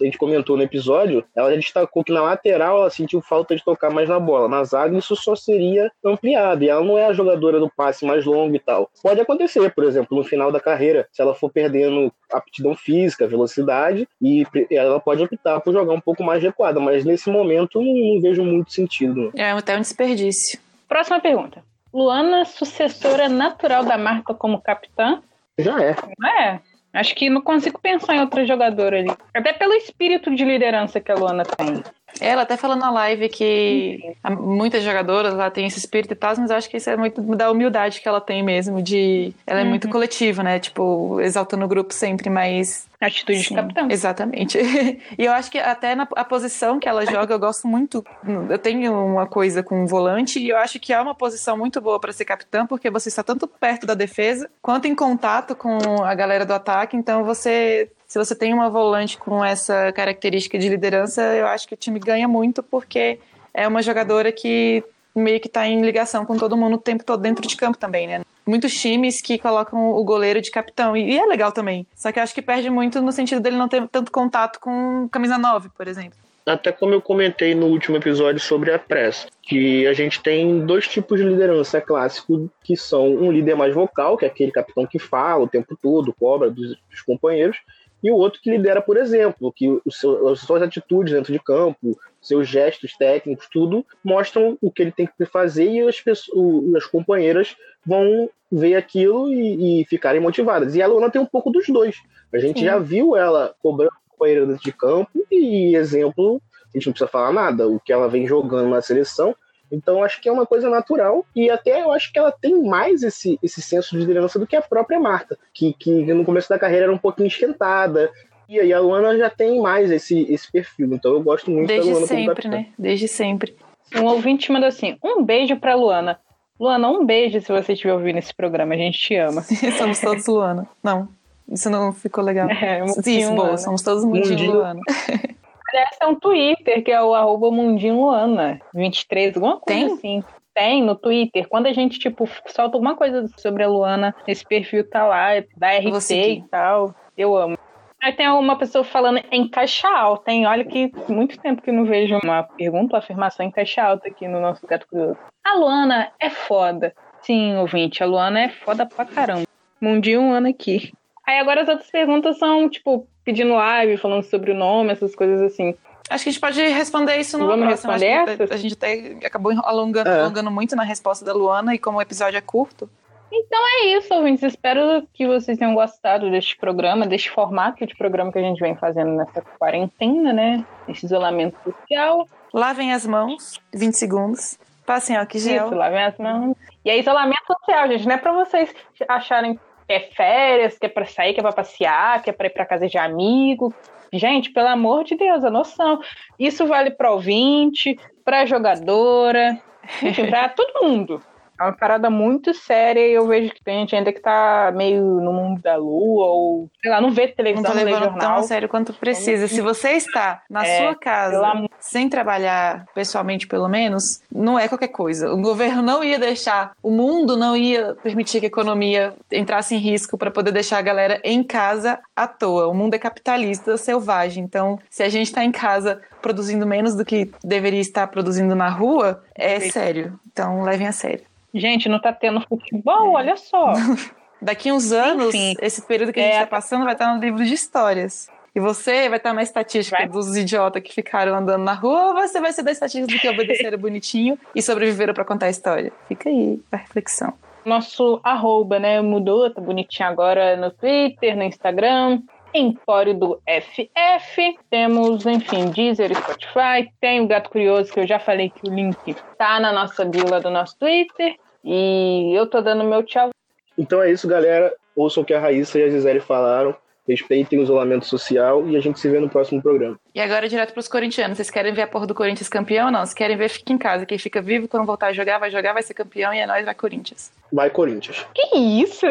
a 0.00 0.04
gente 0.04 0.18
comentou 0.18 0.56
no 0.56 0.62
episódio, 0.62 1.24
ela 1.34 1.50
já 1.50 1.56
destacou 1.56 2.04
que 2.04 2.12
na 2.12 2.22
lateral 2.22 2.78
ela 2.78 2.90
sentiu 2.90 3.20
falta 3.20 3.54
de 3.56 3.64
tocar 3.64 3.90
mais 3.90 4.08
na 4.08 4.20
bola. 4.20 4.48
Na 4.48 4.64
zaga, 4.64 4.96
isso 4.96 5.16
só 5.16 5.34
seria 5.34 5.90
ampliado. 6.04 6.64
E 6.64 6.68
ela 6.68 6.84
não 6.84 6.98
é 6.98 7.06
a 7.06 7.12
jogadora 7.12 7.58
do 7.58 7.70
passe 7.70 8.04
mais 8.04 8.24
longo 8.24 8.54
e 8.54 8.58
tal. 8.58 8.90
Pode 9.02 9.20
acontecer, 9.20 9.72
por 9.74 9.84
exemplo, 9.84 10.16
no 10.16 10.24
final 10.24 10.50
da 10.52 10.60
carreira, 10.60 11.06
se 11.12 11.22
ela 11.22 11.34
for 11.34 11.50
perdendo 11.50 12.12
aptidão 12.32 12.74
física, 12.74 13.28
velocidade, 13.28 14.08
e 14.20 14.44
ela 14.70 14.98
pode 14.98 15.22
optar 15.22 15.60
por 15.60 15.72
jogar 15.72 15.92
um 15.92 16.00
pouco 16.00 16.22
mais 16.22 16.42
recuada. 16.42 16.80
Mas 16.80 17.04
nesse 17.04 17.30
momento, 17.30 17.80
não, 17.80 18.14
não 18.14 18.20
vejo 18.20 18.42
muito 18.42 18.72
sentido. 18.72 19.30
É 19.36 19.50
até 19.50 19.76
um 19.76 19.80
desperdício. 20.04 20.60
Próxima 20.88 21.20
pergunta. 21.20 21.62
Luana, 21.92 22.44
sucessora 22.44 23.28
natural 23.28 23.84
da 23.84 23.96
Marta 23.96 24.34
como 24.34 24.60
capitã? 24.60 25.22
Já 25.58 25.82
é. 25.82 25.96
Não 26.18 26.28
é? 26.28 26.60
Acho 26.92 27.14
que 27.14 27.30
não 27.30 27.40
consigo 27.40 27.80
pensar 27.80 28.14
em 28.14 28.20
outra 28.20 28.46
jogadora 28.46 28.98
ali. 28.98 29.10
Até 29.34 29.52
pelo 29.52 29.72
espírito 29.74 30.34
de 30.34 30.44
liderança 30.44 31.00
que 31.00 31.10
a 31.10 31.14
Luana 31.14 31.44
tem. 31.44 31.82
Ela 32.20 32.42
até 32.42 32.56
falou 32.56 32.76
na 32.76 32.90
live 32.90 33.28
que 33.28 34.14
muitas 34.38 34.82
jogadoras 34.82 35.34
lá 35.34 35.50
têm 35.50 35.66
esse 35.66 35.78
espírito 35.78 36.12
e 36.12 36.16
tal, 36.16 36.34
mas 36.36 36.50
eu 36.50 36.56
acho 36.56 36.70
que 36.70 36.76
isso 36.76 36.90
é 36.90 36.96
muito 36.96 37.20
da 37.34 37.50
humildade 37.50 38.00
que 38.00 38.08
ela 38.08 38.20
tem 38.20 38.42
mesmo, 38.42 38.82
de. 38.82 39.32
Ela 39.46 39.60
é 39.60 39.64
muito 39.64 39.88
coletiva, 39.88 40.42
né? 40.42 40.58
Tipo, 40.58 41.20
exaltando 41.20 41.64
o 41.64 41.68
grupo 41.68 41.92
sempre, 41.92 42.30
mas 42.30 42.86
Atitude 43.06 43.38
de 43.38 43.48
Sim, 43.48 43.54
capitão. 43.54 43.90
Exatamente. 43.90 44.58
e 45.18 45.24
eu 45.24 45.32
acho 45.32 45.50
que 45.50 45.58
até 45.58 45.94
na 45.94 46.08
a 46.16 46.24
posição 46.24 46.78
que 46.78 46.88
ela 46.88 47.04
joga, 47.04 47.34
eu 47.34 47.38
gosto 47.38 47.68
muito. 47.68 48.04
Eu 48.48 48.58
tenho 48.58 48.92
uma 48.92 49.26
coisa 49.26 49.62
com 49.62 49.84
o 49.84 49.86
volante 49.86 50.38
e 50.38 50.48
eu 50.48 50.56
acho 50.56 50.80
que 50.80 50.92
é 50.92 51.00
uma 51.00 51.14
posição 51.14 51.56
muito 51.56 51.80
boa 51.80 52.00
para 52.00 52.12
ser 52.12 52.24
capitã, 52.24 52.66
porque 52.66 52.90
você 52.90 53.08
está 53.08 53.22
tanto 53.22 53.46
perto 53.46 53.86
da 53.86 53.94
defesa 53.94 54.50
quanto 54.62 54.86
em 54.86 54.94
contato 54.94 55.54
com 55.54 56.02
a 56.02 56.14
galera 56.14 56.46
do 56.46 56.54
ataque. 56.54 56.96
Então 56.96 57.24
você. 57.24 57.90
Se 58.14 58.18
você 58.18 58.32
tem 58.32 58.54
uma 58.54 58.70
volante 58.70 59.18
com 59.18 59.44
essa 59.44 59.90
característica 59.90 60.56
de 60.56 60.68
liderança, 60.68 61.20
eu 61.34 61.48
acho 61.48 61.66
que 61.66 61.74
o 61.74 61.76
time 61.76 61.98
ganha 61.98 62.28
muito, 62.28 62.62
porque 62.62 63.18
é 63.52 63.66
uma 63.66 63.82
jogadora 63.82 64.30
que 64.30 64.84
meio 65.12 65.40
que 65.40 65.48
tá 65.48 65.66
em 65.66 65.82
ligação 65.82 66.24
com 66.24 66.36
todo 66.36 66.56
mundo 66.56 66.74
o 66.76 66.78
tempo 66.78 67.02
todo 67.04 67.20
dentro 67.20 67.44
de 67.44 67.56
campo 67.56 67.76
também, 67.76 68.06
né? 68.06 68.22
Muitos 68.46 68.72
times 68.72 69.20
que 69.20 69.36
colocam 69.36 69.90
o 69.90 70.04
goleiro 70.04 70.40
de 70.40 70.52
capitão, 70.52 70.96
e 70.96 71.18
é 71.18 71.26
legal 71.26 71.50
também. 71.50 71.88
Só 71.92 72.12
que 72.12 72.20
eu 72.20 72.22
acho 72.22 72.32
que 72.32 72.40
perde 72.40 72.70
muito 72.70 73.02
no 73.02 73.10
sentido 73.10 73.40
dele 73.40 73.56
não 73.56 73.66
ter 73.66 73.84
tanto 73.88 74.12
contato 74.12 74.60
com 74.60 75.08
camisa 75.10 75.36
9, 75.36 75.70
por 75.76 75.88
exemplo. 75.88 76.16
Até 76.46 76.70
como 76.70 76.94
eu 76.94 77.02
comentei 77.02 77.52
no 77.52 77.66
último 77.66 77.96
episódio 77.96 78.38
sobre 78.38 78.72
a 78.72 78.78
press, 78.78 79.26
que 79.42 79.88
a 79.88 79.92
gente 79.92 80.22
tem 80.22 80.64
dois 80.64 80.86
tipos 80.86 81.18
de 81.18 81.26
liderança 81.26 81.80
clássico, 81.80 82.48
que 82.62 82.76
são 82.76 83.08
um 83.08 83.32
líder 83.32 83.56
mais 83.56 83.74
vocal, 83.74 84.16
que 84.16 84.24
é 84.24 84.28
aquele 84.28 84.52
capitão 84.52 84.86
que 84.86 85.00
fala 85.00 85.42
o 85.42 85.48
tempo 85.48 85.76
todo, 85.82 86.14
cobra 86.14 86.48
dos, 86.48 86.76
dos 86.88 87.02
companheiros, 87.04 87.56
e 88.04 88.10
o 88.10 88.16
outro 88.16 88.38
que 88.42 88.50
lidera, 88.50 88.82
por 88.82 88.98
exemplo, 88.98 89.50
que 89.50 89.66
o 89.66 89.90
seu, 89.90 90.28
as 90.28 90.40
suas 90.40 90.60
atitudes 90.60 91.14
dentro 91.14 91.32
de 91.32 91.38
campo, 91.38 91.98
seus 92.20 92.46
gestos 92.46 92.94
técnicos, 92.98 93.48
tudo 93.50 93.82
mostram 94.04 94.58
o 94.60 94.70
que 94.70 94.82
ele 94.82 94.92
tem 94.92 95.06
que 95.06 95.24
fazer 95.24 95.70
e 95.70 95.80
as, 95.80 96.02
pessoas, 96.02 96.74
as 96.74 96.84
companheiras 96.84 97.56
vão 97.84 98.28
ver 98.52 98.74
aquilo 98.74 99.32
e, 99.32 99.80
e 99.80 99.84
ficarem 99.86 100.20
motivadas. 100.20 100.74
E 100.74 100.82
a 100.82 100.86
Luana 100.86 101.10
tem 101.10 101.18
um 101.18 101.24
pouco 101.24 101.50
dos 101.50 101.66
dois. 101.66 101.96
A 102.30 102.38
gente 102.38 102.58
Sim. 102.58 102.66
já 102.66 102.78
viu 102.78 103.16
ela 103.16 103.54
cobrando 103.62 103.92
a 103.92 104.10
companheira 104.10 104.44
dentro 104.44 104.62
de 104.62 104.72
campo 104.72 105.26
e 105.32 105.74
exemplo, 105.74 106.42
a 106.74 106.76
gente 106.76 106.86
não 106.86 106.92
precisa 106.92 107.10
falar 107.10 107.32
nada, 107.32 107.66
o 107.66 107.80
que 107.80 107.90
ela 107.90 108.06
vem 108.06 108.26
jogando 108.26 108.68
na 108.68 108.82
seleção. 108.82 109.34
Então 109.74 110.02
acho 110.02 110.20
que 110.20 110.28
é 110.28 110.32
uma 110.32 110.46
coisa 110.46 110.70
natural 110.70 111.24
e 111.34 111.50
até 111.50 111.82
eu 111.82 111.92
acho 111.92 112.12
que 112.12 112.18
ela 112.18 112.32
tem 112.32 112.62
mais 112.62 113.02
esse, 113.02 113.38
esse 113.42 113.60
senso 113.60 113.90
de 113.90 113.98
liderança 113.98 114.38
do 114.38 114.46
que 114.46 114.56
a 114.56 114.62
própria 114.62 114.98
Marta, 115.00 115.38
que, 115.52 115.74
que 115.74 115.90
no 116.12 116.24
começo 116.24 116.48
da 116.48 116.58
carreira 116.58 116.84
era 116.84 116.92
um 116.92 116.98
pouquinho 116.98 117.26
esquentada. 117.26 118.10
E 118.48 118.60
aí 118.60 118.72
a 118.72 118.80
Luana 118.80 119.16
já 119.16 119.30
tem 119.30 119.60
mais 119.60 119.90
esse, 119.90 120.30
esse 120.32 120.50
perfil. 120.50 120.94
Então 120.94 121.12
eu 121.12 121.22
gosto 121.22 121.50
muito 121.50 121.68
da 121.68 121.74
Desde 121.74 121.90
Luana 121.90 122.06
como 122.06 122.20
sempre, 122.20 122.48
né? 122.48 122.66
Desde 122.78 123.08
sempre. 123.08 123.56
Um 123.96 124.04
ouvinte 124.04 124.52
mandou 124.52 124.68
assim: 124.68 124.96
um 125.02 125.22
beijo 125.22 125.56
pra 125.56 125.74
Luana. 125.74 126.18
Luana, 126.58 126.88
um 126.88 127.04
beijo 127.04 127.40
se 127.40 127.50
você 127.50 127.72
estiver 127.72 127.94
ouvindo 127.94 128.18
esse 128.18 128.34
programa. 128.34 128.74
A 128.74 128.78
gente 128.78 128.98
te 128.98 129.16
ama. 129.16 129.42
somos 129.78 130.00
todos 130.00 130.26
Luana. 130.26 130.68
Não, 130.82 131.08
isso 131.50 131.68
não 131.68 131.92
ficou 131.92 132.22
legal. 132.24 132.48
É, 132.48 132.82
um 132.82 132.86
Isso, 132.86 133.34
boa, 133.34 133.56
somos 133.56 133.82
todos 133.82 134.04
mundinho, 134.04 134.30
Mundinho. 134.30 134.52
Luana. 134.54 134.80
Aliás, 135.74 135.96
é 136.00 136.06
um 136.06 136.14
Twitter, 136.14 136.84
que 136.84 136.92
é 136.92 137.02
o 137.02 137.14
arroba 137.14 137.50
Mundinho 137.50 137.96
Luana, 137.96 138.60
23, 138.72 139.34
alguma 139.34 139.58
coisa 139.58 139.80
Tem? 139.80 139.92
assim. 139.92 140.24
Tem 140.54 140.80
no 140.80 140.94
Twitter. 140.94 141.48
Quando 141.48 141.66
a 141.66 141.72
gente, 141.72 141.98
tipo, 141.98 142.28
solta 142.46 142.76
alguma 142.76 142.94
coisa 142.94 143.26
sobre 143.38 143.64
a 143.64 143.68
Luana, 143.68 144.14
esse 144.24 144.46
perfil 144.46 144.88
tá 144.88 145.04
lá, 145.04 145.30
da 145.56 145.72
RT 145.76 146.10
e 146.12 146.44
tal. 146.48 146.94
Eu 147.18 147.36
amo. 147.36 147.58
Aí 148.00 148.12
tem 148.12 148.28
uma 148.28 148.56
pessoa 148.56 148.84
falando 148.84 149.20
em 149.32 149.48
caixa 149.48 149.88
alta, 149.88 150.30
hein? 150.30 150.46
Olha 150.46 150.64
que 150.64 150.92
muito 151.08 151.40
tempo 151.40 151.60
que 151.60 151.72
não 151.72 151.84
vejo 151.84 152.20
uma 152.22 152.44
pergunta, 152.44 152.94
uma 152.94 153.00
afirmação 153.00 153.44
em 153.44 153.50
caixa 153.50 153.82
alta 153.82 154.06
aqui 154.06 154.28
no 154.28 154.40
nosso 154.40 154.64
Gato 154.68 154.86
Curioso. 154.86 155.18
A 155.42 155.56
Luana 155.56 156.12
é 156.20 156.30
foda. 156.30 156.94
Sim, 157.22 157.56
ouvinte, 157.56 158.00
a 158.00 158.06
Luana 158.06 158.42
é 158.42 158.48
foda 158.48 158.86
pra 158.86 159.04
caramba. 159.04 159.48
Mundinho 159.80 160.20
um 160.20 160.32
ano 160.32 160.48
aqui. 160.48 160.92
Aí 161.26 161.38
agora 161.38 161.62
as 161.62 161.68
outras 161.68 161.90
perguntas 161.90 162.38
são, 162.38 162.68
tipo, 162.68 163.08
pedindo 163.24 163.54
live, 163.54 163.96
falando 163.96 164.22
sobre 164.24 164.50
o 164.50 164.54
nome, 164.54 164.92
essas 164.92 165.14
coisas 165.14 165.40
assim. 165.40 165.74
Acho 166.10 166.24
que 166.24 166.28
a 166.30 166.32
gente 166.32 166.40
pode 166.40 166.60
responder 166.62 167.16
isso 167.16 167.38
no 167.38 167.46
Vamos 167.46 167.66
próximo. 167.66 167.92
Acho 167.92 168.04
responder 168.04 168.32
essas? 168.34 168.50
A 168.50 168.56
gente 168.56 168.74
até 168.74 169.16
acabou 169.26 169.52
alongando, 169.64 170.08
É. 170.10 170.20
alongando 170.20 170.50
muito 170.50 170.76
na 170.76 170.82
resposta 170.84 171.24
da 171.24 171.32
Luana 171.32 171.74
e 171.74 171.78
como 171.78 171.98
o 171.98 172.02
episódio 172.02 172.36
é 172.36 172.40
curto. 172.42 172.88
É 173.32 173.86
isso, 173.96 174.14
ouvintes. 174.14 174.44
Espero 174.44 175.06
que 175.12 175.26
vocês 175.26 175.58
tenham 175.58 175.74
gostado 175.74 176.30
deste 176.30 176.56
programa, 176.56 177.06
deste 177.06 177.30
formato 177.30 177.84
de 177.84 177.96
programa 177.96 178.30
que 178.30 178.38
a 178.38 178.42
gente 178.42 178.60
vem 178.60 178.76
fazendo 178.76 179.10
nessa 179.16 179.42
quarentena, 179.58 180.32
né? 180.32 180.64
Nesse 180.86 181.06
isolamento 181.06 181.56
social. 181.64 182.28
Lavem 182.52 182.92
as 182.92 183.04
mãos, 183.06 183.58
20 183.74 183.94
segundos. 183.94 184.56
Passem 184.86 185.16
álcool 185.16 185.38
gel. 185.38 185.66
Isso, 185.66 185.74
lavem 185.74 186.04
as 186.04 186.16
mãos. 186.18 186.56
E 186.84 186.90
é 186.90 186.98
isolamento 186.98 187.42
social, 187.46 187.88
gente. 187.88 188.06
Não 188.06 188.14
é 188.14 188.18
pra 188.18 188.32
vocês 188.32 188.72
acharem 189.08 189.58
é 189.88 190.00
férias, 190.00 190.78
que 190.78 190.86
é 190.86 190.88
pra 190.88 191.04
sair, 191.04 191.34
que 191.34 191.40
é 191.40 191.42
pra 191.42 191.52
passear, 191.52 192.22
que 192.22 192.30
é 192.30 192.32
pra 192.32 192.46
ir 192.46 192.50
pra 192.50 192.66
casa 192.66 192.88
de 192.88 192.98
amigo. 192.98 193.72
Gente, 194.12 194.52
pelo 194.52 194.68
amor 194.68 195.04
de 195.04 195.16
Deus, 195.16 195.44
a 195.44 195.50
noção. 195.50 196.00
Isso 196.38 196.66
vale 196.66 196.90
pra 196.90 197.12
ouvinte, 197.12 197.98
pra 198.24 198.46
jogadora, 198.46 199.60
enfim, 200.02 200.26
pra 200.26 200.48
todo 200.56 200.82
mundo. 200.82 201.20
É 201.58 201.62
uma 201.62 201.72
parada 201.72 202.10
muito 202.10 202.52
séria 202.54 203.06
e 203.06 203.12
eu 203.12 203.26
vejo 203.26 203.52
que 203.52 203.62
tem 203.62 203.80
gente 203.80 203.94
ainda 203.94 204.12
que 204.12 204.20
tá 204.20 204.72
meio 204.74 205.02
no 205.02 205.32
mundo 205.32 205.60
da 205.62 205.76
lua 205.76 206.26
ou, 206.26 206.68
sei 206.82 206.90
lá, 206.90 207.00
não 207.00 207.10
vê 207.12 207.26
Não 207.28 207.34
televisão, 207.34 207.70
não 207.70 207.76
lê 207.76 207.84
levando 207.84 208.02
tão 208.02 208.12
jornal. 208.20 208.38
a 208.38 208.42
sério 208.42 208.68
quanto 208.68 208.92
precisa. 208.94 209.46
Se 209.48 209.60
você 209.60 209.90
está 209.92 210.42
na 210.50 210.66
É, 210.66 210.78
sua 210.82 210.94
casa, 210.96 211.46
amor- 211.46 211.70
sem 211.78 212.08
trabalhar 212.08 212.86
pessoalmente, 212.94 213.46
pelo 213.46 213.68
menos, 213.68 214.20
não 214.32 214.58
é 214.58 214.66
qualquer 214.68 214.88
coisa. 214.88 215.32
O 215.32 215.40
governo 215.40 215.82
não 215.82 216.02
ia 216.02 216.18
deixar, 216.18 216.72
o 216.82 216.90
mundo 216.90 217.36
não 217.36 217.56
ia 217.56 217.94
permitir 218.02 218.40
que 218.40 218.46
a 218.46 218.48
economia 218.48 219.14
entrasse 219.32 219.74
em 219.74 219.78
risco 219.78 220.18
para 220.18 220.30
poder 220.30 220.50
deixar 220.52 220.78
a 220.78 220.82
galera 220.82 221.20
em 221.22 221.42
casa 221.42 222.00
à 222.16 222.26
toa. 222.26 222.66
O 222.68 222.74
mundo 222.74 222.94
é 222.94 222.98
capitalista, 222.98 223.76
selvagem. 223.76 224.42
Então, 224.44 224.78
se 224.90 225.02
a 225.02 225.08
gente 225.08 225.26
está 225.28 225.44
em 225.44 225.52
casa 225.52 226.00
produzindo 226.20 226.66
menos 226.66 226.94
do 226.96 227.04
que 227.04 227.30
deveria 227.44 227.80
estar 227.80 228.06
produzindo 228.08 228.54
na 228.54 228.68
rua, 228.68 229.22
é 229.34 229.60
sério. 229.60 230.18
Então, 230.32 230.62
levem 230.62 230.86
a 230.88 230.92
sério. 230.92 231.24
Gente, 231.54 231.88
não 231.88 232.00
tá 232.00 232.12
tendo 232.12 232.40
futebol, 232.48 233.12
olha 233.12 233.36
só. 233.36 233.72
Daqui 234.42 234.72
uns 234.72 234.92
anos, 234.92 235.34
Enfim. 235.34 235.54
esse 235.62 235.80
período 235.86 236.12
que 236.12 236.20
a 236.20 236.22
É. 236.22 236.26
gente 236.26 236.34
está 236.34 236.46
passando 236.46 236.84
vai 236.84 236.92
estar 236.94 237.14
no 237.14 237.20
livro 237.20 237.44
de 237.44 237.54
histórias. 237.54 238.28
E 238.54 238.60
você 238.60 239.08
vai 239.08 239.18
estar 239.18 239.32
na 239.32 239.42
estatística 239.42 239.96
Vai. 239.96 240.08
dos 240.08 240.36
idiotas 240.36 240.82
que 240.82 240.92
ficaram 240.92 241.34
andando 241.34 241.64
na 241.64 241.72
rua, 241.72 242.08
ou 242.08 242.14
você 242.14 242.40
vai 242.40 242.52
ser 242.52 242.62
da 242.62 242.70
estatística 242.70 243.06
do 243.12 243.18
que 243.20 243.28
obedeceram 243.28 243.78
bonitinho 243.78 244.38
e 244.54 244.60
sobreviveram 244.62 245.14
para 245.14 245.24
contar 245.24 245.46
a 245.46 245.50
história? 245.50 245.92
Fica 246.08 246.28
aí 246.28 246.60
a 246.70 246.76
reflexão. 246.76 247.32
Nosso 247.64 248.20
arroba, 248.22 248.78
né, 248.78 249.00
mudou, 249.00 249.50
tá 249.50 249.60
bonitinho 249.60 250.08
agora 250.08 250.56
no 250.56 250.70
Twitter, 250.70 251.36
no 251.36 251.42
Instagram. 251.44 252.20
Empório 252.52 253.14
do 253.14 253.40
FF. 253.48 254.56
Temos, 254.70 255.26
enfim, 255.26 255.70
Deezer 255.70 256.12
e 256.12 256.14
Spotify. 256.14 256.88
Tem 257.00 257.20
o 257.20 257.26
Gato 257.26 257.50
Curioso, 257.50 257.92
que 257.92 257.98
eu 257.98 258.06
já 258.06 258.20
falei 258.20 258.50
que 258.50 258.68
o 258.68 258.72
link 258.72 259.16
tá 259.36 259.58
na 259.58 259.72
nossa 259.72 260.04
bio 260.04 260.24
do 260.40 260.50
nosso 260.50 260.78
Twitter. 260.78 261.34
E 261.64 262.32
eu 262.36 262.46
tô 262.46 262.60
dando 262.60 262.84
meu 262.84 263.02
tchau. 263.02 263.30
Então 263.76 264.02
é 264.02 264.10
isso, 264.10 264.28
galera. 264.28 264.74
Ouçam 264.94 265.22
o 265.22 265.26
que 265.26 265.34
a 265.34 265.40
Raíssa 265.40 265.78
e 265.78 265.82
a 265.82 265.88
Gisele 265.88 266.20
falaram. 266.20 266.76
Respeitem 267.06 267.58
o 267.58 267.62
isolamento 267.62 268.06
social 268.06 268.66
e 268.66 268.76
a 268.76 268.80
gente 268.80 268.98
se 268.98 269.08
vê 269.10 269.20
no 269.20 269.28
próximo 269.28 269.60
programa. 269.60 269.98
E 270.14 270.20
agora 270.20 270.48
direto 270.48 270.72
pros 270.72 270.88
corintianos. 270.88 271.36
Vocês 271.36 271.50
querem 271.50 271.74
ver 271.74 271.82
a 271.82 271.86
porra 271.86 272.06
do 272.06 272.14
Corinthians 272.14 272.48
campeão 272.48 272.86
ou 272.86 272.92
não? 272.92 273.04
Se 273.04 273.14
querem 273.14 273.36
ver, 273.36 273.50
fica 273.50 273.72
em 273.72 273.78
casa. 273.78 274.06
Quem 274.06 274.18
fica 274.18 274.40
vivo, 274.40 274.68
quando 274.68 274.86
voltar 274.86 275.08
a 275.08 275.12
jogar, 275.12 275.38
vai 275.38 275.50
jogar, 275.50 275.74
vai 275.74 275.82
ser 275.82 275.92
campeão 275.92 276.32
e 276.32 276.38
é 276.38 276.46
nóis, 276.46 276.64
vai 276.64 276.74
Corinthians. 276.74 277.30
Vai, 277.52 277.68
Corinthians. 277.68 278.26
Que 278.34 278.56
isso? 278.56 279.06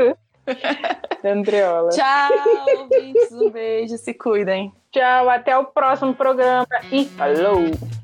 Andreola. 1.24 1.90
Tchau, 1.90 2.32
ouvintes. 2.80 3.32
Um 3.32 3.50
beijo, 3.52 3.98
se 3.98 4.14
cuidem. 4.14 4.74
Tchau, 4.92 5.30
até 5.30 5.58
o 5.58 5.66
próximo 5.66 6.14
programa 6.14 6.68
e 6.92 7.06
falou! 7.06 8.03